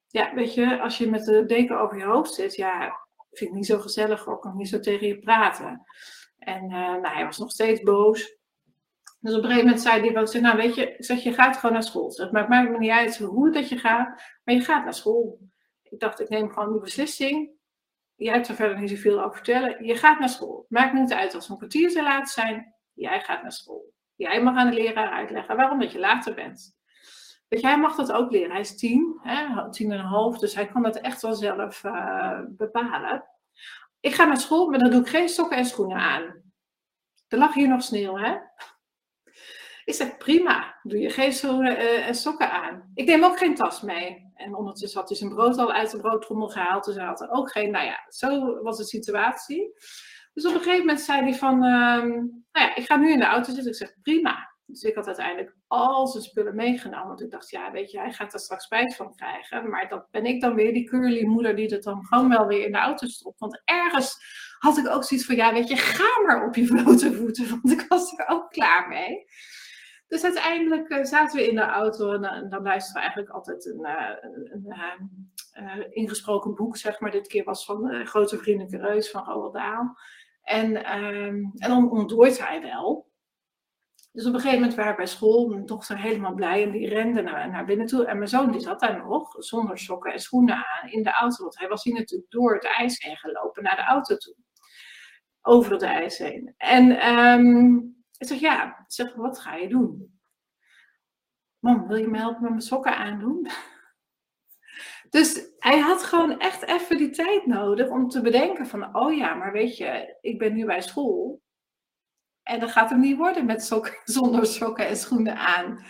[0.06, 3.00] ja, weet je, als je met de deken over je hoofd zit, ja,
[3.30, 5.82] vind ik niet zo gezellig, ook kan niet zo tegen je praten.
[6.38, 8.38] En uh, nou, hij was nog steeds boos.
[9.20, 11.72] Dus op een gegeven moment zei hij, zei, nou weet je, zeg, je gaat gewoon
[11.72, 12.10] naar school.
[12.10, 14.94] Zeg, maar het maakt me niet uit hoe dat je gaat, maar je gaat naar
[14.94, 15.38] school.
[15.82, 17.50] Ik dacht, ik neem gewoon die beslissing.
[18.14, 19.84] Jij hebt er verder niet zoveel over vertellen.
[19.84, 20.66] Je gaat naar school.
[20.68, 22.74] Maakt niet uit als we een kwartier te laat zijn.
[22.92, 23.92] Jij gaat naar school.
[24.14, 26.78] Jij mag aan de leraar uitleggen waarom dat je later bent.
[27.48, 28.50] Weet je, hij mag dat ook leren.
[28.50, 31.84] Hij is tien, hè, tien en een half, dus hij kan dat echt wel zelf
[31.84, 33.24] uh, bepalen.
[34.00, 36.42] Ik ga naar school, maar dan doe ik geen sokken en schoenen aan.
[37.28, 38.36] Er lag hier nog sneeuw, hè?
[39.90, 42.90] Ik zeg, prima, doe je geen schoenen uh, en sokken aan.
[42.94, 44.32] Ik neem ook geen tas mee.
[44.34, 47.30] En ondertussen had hij zijn brood al uit de broodtrommel gehaald, dus hij had er
[47.30, 49.72] ook geen, nou ja, zo was de situatie.
[50.32, 53.18] Dus op een gegeven moment zei hij van, uh, nou ja, ik ga nu in
[53.18, 53.70] de auto zitten.
[53.70, 54.50] Ik zeg, prima.
[54.66, 57.06] Dus ik had uiteindelijk al zijn spullen meegenomen.
[57.06, 59.70] Want ik dacht, ja, weet je, hij gaat er straks spijt van krijgen.
[59.70, 62.64] Maar dat ben ik dan weer, die curly moeder die het dan gewoon wel weer
[62.66, 63.38] in de auto stopt.
[63.40, 64.18] Want ergens
[64.58, 67.48] had ik ook zoiets van, ja, weet je, ga maar op je blote voeten.
[67.62, 69.26] Want ik was er ook klaar mee.
[70.10, 73.80] Dus uiteindelijk uh, zaten we in de auto en, dan luisteren we eigenlijk altijd een,
[73.80, 74.10] uh,
[74.50, 75.10] een,
[75.52, 77.10] een ingesproken boek, zeg maar.
[77.10, 79.96] Dit keer was van Grote Vriendelijke Reus van Roald Daal.
[80.42, 83.08] En, um, en dan ontdooit hij wel.
[84.12, 86.88] Dus op een gegeven moment waren we bij school, mijn dochter helemaal blij en die
[86.88, 88.06] rende naar, naar binnen toe.
[88.06, 91.42] En mijn zoon die zat daar nog, zonder sokken en schoenen aan, in de auto.
[91.42, 94.34] Want hij was hier natuurlijk door het ijs heen gelopen naar de auto toe.
[95.42, 96.54] Over het ijs heen.
[96.56, 100.20] En um, ik zeg, ja, zeg, wat ga je doen?
[101.58, 103.46] Mam, wil je me helpen met mijn sokken aandoen?
[105.10, 109.34] Dus hij had gewoon echt even die tijd nodig om te bedenken van, oh ja,
[109.34, 111.42] maar weet je, ik ben nu bij school.
[112.42, 115.84] En dat gaat hem niet worden met sokken, zonder sokken en schoenen aan.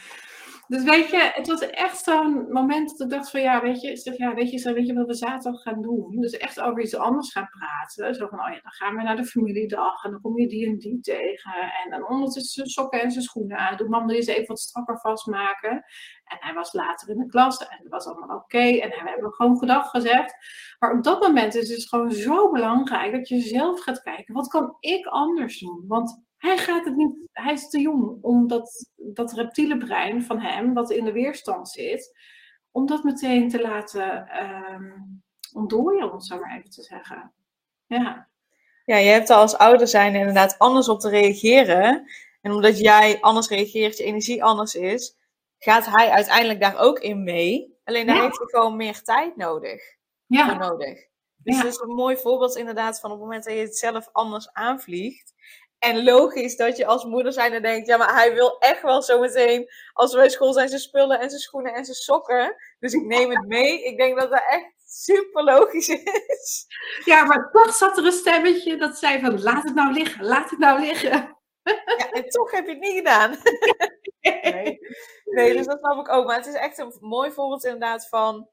[0.71, 3.97] Dus weet je, het was echt zo'n moment dat ik dacht van ja, weet je,
[3.97, 6.21] zeg, ja, weet je, weet je wat we zaterdag gaan doen?
[6.21, 8.15] Dus echt over iets anders gaan praten.
[8.15, 10.67] Zo van, oh ja, dan gaan we naar de familiedag en dan kom je die
[10.67, 11.73] en die tegen.
[11.85, 13.77] En dan ondertussen sokken en zijn schoenen aan.
[13.77, 15.71] Doe mam eens even wat strakker vastmaken.
[16.25, 18.59] En hij was later in de klas en het was allemaal oké.
[18.59, 20.35] En we hebben gewoon gedag gezegd.
[20.79, 24.49] Maar op dat moment is het gewoon zo belangrijk dat je zelf gaat kijken, wat
[24.49, 25.85] kan ik anders doen?
[25.87, 30.41] Want hij gaat het niet, hij is te jong om dat, dat reptiele brein van
[30.41, 32.19] hem, wat in de weerstand zit,
[32.71, 34.29] om dat meteen te laten
[34.73, 35.23] um,
[35.53, 37.33] ontdooien, om het zo maar even te zeggen.
[37.87, 38.29] Ja.
[38.85, 42.11] Ja, je hebt er als ouder zijn inderdaad anders op te reageren.
[42.41, 45.17] En omdat jij anders reageert, je energie anders is,
[45.59, 47.79] gaat hij uiteindelijk daar ook in mee.
[47.85, 49.83] Alleen daar heeft hij gewoon meer tijd nodig.
[50.27, 50.55] Ja.
[50.59, 51.09] nodig.
[51.37, 51.63] Dus ja.
[51.63, 54.53] dat is een mooi voorbeeld inderdaad van op het moment dat je het zelf anders
[54.53, 55.35] aanvliegt.
[55.81, 59.03] En logisch dat je als moeder zijn en denkt, ja, maar hij wil echt wel
[59.03, 62.57] zometeen, als we bij school zijn, zijn spullen en zijn schoenen en zijn sokken.
[62.79, 63.85] Dus ik neem het mee.
[63.85, 66.67] Ik denk dat dat echt super logisch is.
[67.05, 70.51] Ja, maar toch zat er een stemmetje dat zei van, laat het nou liggen, laat
[70.51, 71.39] het nou liggen.
[71.63, 73.37] Ja, en toch heb je het niet gedaan.
[74.21, 74.79] Nee.
[75.25, 76.27] nee, dus dat snap ik ook.
[76.27, 78.49] Maar het is echt een mooi voorbeeld inderdaad van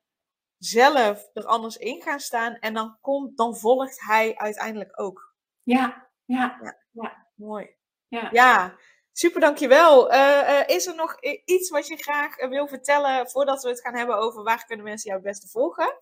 [0.57, 2.55] zelf er anders in gaan staan.
[2.55, 5.35] En dan, komt, dan volgt hij uiteindelijk ook.
[5.63, 6.57] Ja, ja.
[6.61, 6.77] ja.
[7.01, 7.75] Ja, mooi.
[8.07, 8.77] Ja, ja
[9.17, 10.13] super dankjewel.
[10.13, 13.81] Uh, uh, is er nog iets wat je graag uh, wil vertellen voordat we het
[13.81, 15.97] gaan hebben over waar kunnen mensen jou het beste volgen?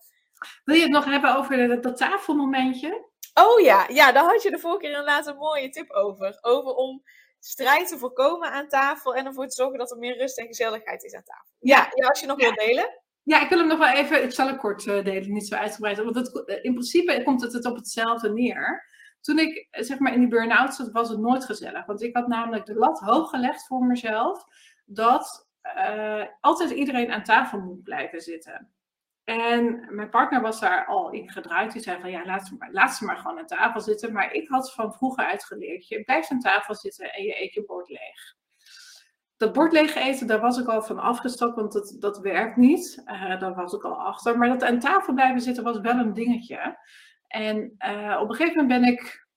[0.64, 3.10] Wil je het nog hebben over dat, dat tafelmomentje?
[3.34, 6.38] Oh ja, ja, daar had je de vorige keer inderdaad een mooie tip over.
[6.42, 7.04] Over om
[7.40, 11.04] strijd te voorkomen aan tafel en ervoor te zorgen dat er meer rust en gezelligheid
[11.04, 11.54] is aan tafel.
[11.60, 12.46] Ja, ja als je nog ja.
[12.46, 13.04] wilt delen.
[13.24, 15.98] Ja, ik wil hem nog wel even, ik zal het kort delen, niet zo uitgebreid.
[15.98, 18.94] Want het, in principe komt het, het op hetzelfde neer.
[19.26, 21.86] Toen ik zeg maar in die burn-out zat, was het nooit gezellig.
[21.86, 24.46] Want ik had namelijk de lat hoog gelegd voor mezelf.
[24.86, 25.48] Dat
[25.78, 28.72] uh, altijd iedereen aan tafel moet blijven zitten.
[29.24, 31.72] En mijn partner was daar al in gedraaid.
[31.72, 34.14] Die zei van ja, laat ze, maar, maar gewoon aan tafel zitten.
[34.14, 35.88] Maar ik had van vroeger uitgeleerd.
[35.88, 38.36] Je blijft aan tafel zitten en je eet je bord leeg.
[39.38, 43.04] Dat bord leeg eten, daar was ik al van afgestapt, want dat, dat werkt niet.
[43.06, 44.38] Uh, daar was ik al achter.
[44.38, 46.78] Maar dat aan tafel blijven zitten was wel een dingetje.
[47.36, 49.28] En uh, op een gegeven moment ben ik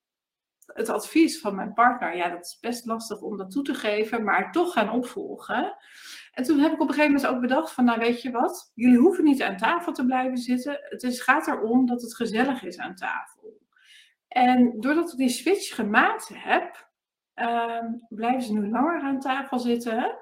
[0.66, 4.24] het advies van mijn partner, ja, dat is best lastig om dat toe te geven,
[4.24, 5.76] maar toch gaan opvolgen.
[6.32, 8.70] En toen heb ik op een gegeven moment ook bedacht van, nou weet je wat,
[8.74, 10.78] jullie hoeven niet aan tafel te blijven zitten.
[10.80, 13.58] Het is, gaat erom dat het gezellig is aan tafel.
[14.28, 16.90] En doordat ik die switch gemaakt heb,
[17.34, 20.18] uh, blijven ze nu langer aan tafel zitten.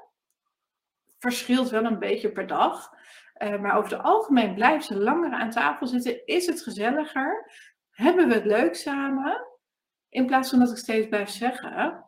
[1.19, 2.96] Verschilt wel een beetje per dag.
[3.39, 6.27] Uh, maar over het algemeen blijven ze langer aan tafel zitten.
[6.27, 7.53] Is het gezelliger?
[7.91, 9.47] Hebben we het leuk samen?
[10.09, 12.05] In plaats van dat ik steeds blijf zeggen: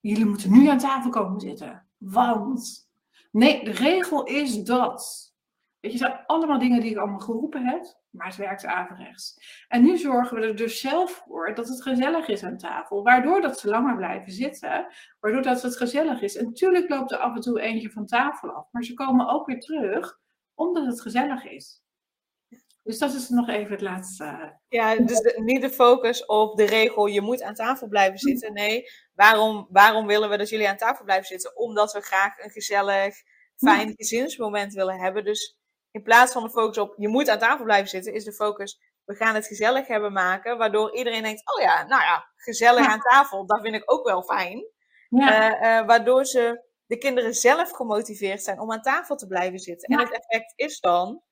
[0.00, 1.88] jullie moeten nu aan tafel komen zitten.
[1.98, 2.90] Want
[3.30, 5.28] Nee, de regel is dat.
[5.80, 9.36] Weet je, het zijn allemaal dingen die ik allemaal geroepen heb, maar het werkt averechts.
[9.68, 13.40] En nu zorgen we er dus zelf voor dat het gezellig is aan tafel, waardoor
[13.40, 14.86] dat ze langer blijven zitten,
[15.20, 16.36] waardoor dat het gezellig is.
[16.36, 19.46] En natuurlijk loopt er af en toe eentje van tafel af, maar ze komen ook
[19.46, 20.18] weer terug
[20.60, 21.82] omdat het gezellig is.
[22.82, 24.58] Dus dat is nog even het laatste.
[24.68, 28.52] Ja, dus niet de focus op de regel, je moet aan tafel blijven zitten.
[28.52, 28.84] Nee,
[29.14, 31.56] waarom, waarom willen we dat jullie aan tafel blijven zitten?
[31.56, 33.14] Omdat we graag een gezellig,
[33.56, 35.24] fijn gezinsmoment willen hebben.
[35.24, 35.56] Dus
[35.90, 38.80] in plaats van de focus op, je moet aan tafel blijven zitten, is de focus,
[39.04, 40.58] we gaan het gezellig hebben maken.
[40.58, 44.22] Waardoor iedereen denkt, oh ja, nou ja, gezellig aan tafel, dat vind ik ook wel
[44.22, 44.64] fijn.
[45.08, 45.60] Ja.
[45.60, 49.88] Uh, uh, waardoor ze, de kinderen zelf gemotiveerd zijn om aan tafel te blijven zitten.
[49.88, 51.22] En het effect is dan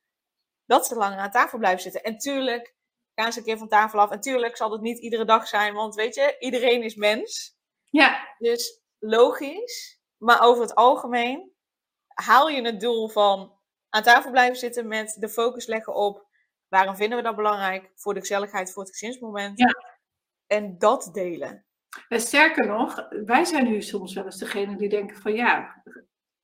[0.64, 2.02] dat ze langer aan tafel blijven zitten.
[2.02, 2.74] En tuurlijk
[3.14, 4.10] gaan ze een keer van tafel af.
[4.10, 7.56] En tuurlijk zal het niet iedere dag zijn, want weet je, iedereen is mens.
[7.90, 8.34] Ja.
[8.38, 11.52] Dus logisch, maar over het algemeen
[12.06, 16.26] haal je het doel van aan tafel blijven zitten met de focus leggen op
[16.68, 19.58] waarom vinden we dat belangrijk voor de gezelligheid, voor het gezinsmoment.
[19.58, 19.96] Ja.
[20.46, 21.66] En dat delen.
[22.08, 25.82] En sterker nog, wij zijn nu soms wel eens degene die denken van ja,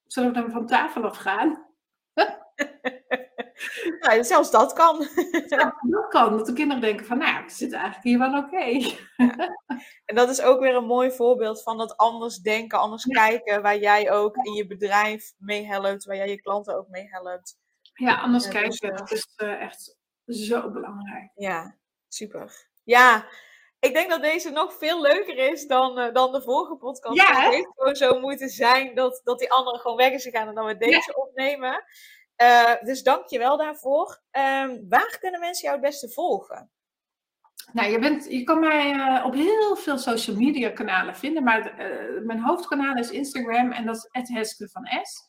[0.07, 1.67] zullen we dan van tafel afgaan?
[4.01, 4.99] Nou, zelfs dat kan.
[5.91, 8.65] dat kan, dat de kinderen denken van, nou ja, het zit eigenlijk hier wel oké.
[10.05, 13.79] En dat is ook weer een mooi voorbeeld van dat anders denken, anders kijken, waar
[13.79, 17.57] jij ook in je bedrijf mee helpt, waar jij je klanten ook mee helpt.
[17.95, 21.31] Ja, anders kijken, dat is uh, echt zo belangrijk.
[21.35, 21.77] Ja,
[22.09, 22.69] super.
[22.85, 23.27] Ja,
[23.85, 27.17] ik denk dat deze nog veel leuker is dan, uh, dan de vorige podcast.
[27.17, 30.49] Ja, het heeft gewoon zo moeten zijn dat, dat die andere gewoon weg is gegaan
[30.49, 31.23] en dan we deze ja.
[31.23, 31.85] opnemen.
[32.43, 34.21] Uh, dus dank je wel daarvoor.
[34.33, 36.71] Uh, waar kunnen mensen jou het beste volgen?
[37.73, 41.75] Nou, je, bent, je kan mij uh, op heel veel social media kanalen vinden, maar
[42.25, 45.23] mijn hoofdkanaal is Instagram en dat is Heske van S.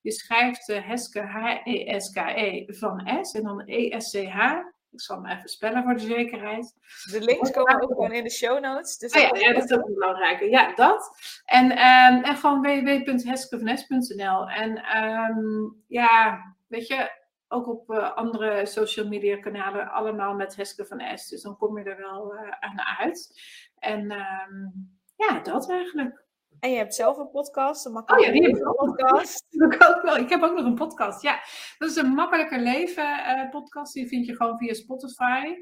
[0.00, 4.62] Je schrijft Heske H-E-S-K-E -E van S en dan E-S-C-H.
[4.92, 6.74] Ik zal hem even spellen voor de zekerheid.
[7.10, 8.98] De links komen ook gewoon in de show notes.
[8.98, 10.50] Dus oh, ja, ja, dat is ook een belangrijke.
[10.50, 11.10] Ja, dat.
[11.44, 14.48] En, um, en gewoon www.heskevanes.nl.
[14.48, 17.10] En um, ja, weet je,
[17.48, 21.28] ook op uh, andere social media kanalen allemaal met Heske van S.
[21.28, 23.40] Dus dan kom je er wel uh, aan uit.
[23.78, 26.24] En um, ja, dat eigenlijk.
[26.60, 29.46] En je hebt zelf een podcast, een makkelijker oh, ja, die leven podcast.
[29.70, 30.16] Ik, ook wel.
[30.16, 31.40] ik heb ook nog een podcast, ja.
[31.78, 33.92] Dat is een makkelijker leven uh, podcast.
[33.92, 35.54] Die vind je gewoon via Spotify.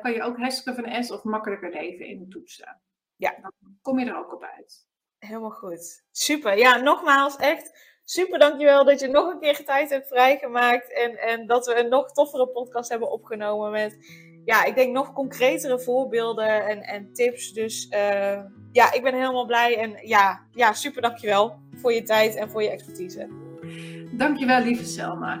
[0.00, 2.80] kan je ook Heske van S of makkelijker leven in toetsen.
[3.16, 3.34] Ja.
[3.42, 4.86] Dan kom je er ook op uit.
[5.18, 6.04] Helemaal goed.
[6.10, 6.58] Super.
[6.58, 10.92] Ja, nogmaals, echt super dankjewel dat je nog een keer tijd hebt vrijgemaakt.
[10.92, 13.96] En, en dat we een nog toffere podcast hebben opgenomen met,
[14.48, 17.52] ja, ik denk nog concretere voorbeelden en, en tips.
[17.52, 18.38] Dus uh,
[18.72, 19.76] ja, ik ben helemaal blij.
[19.76, 23.28] En ja, ja, super dankjewel voor je tijd en voor je expertise.
[24.12, 25.40] Dankjewel, lieve Selma.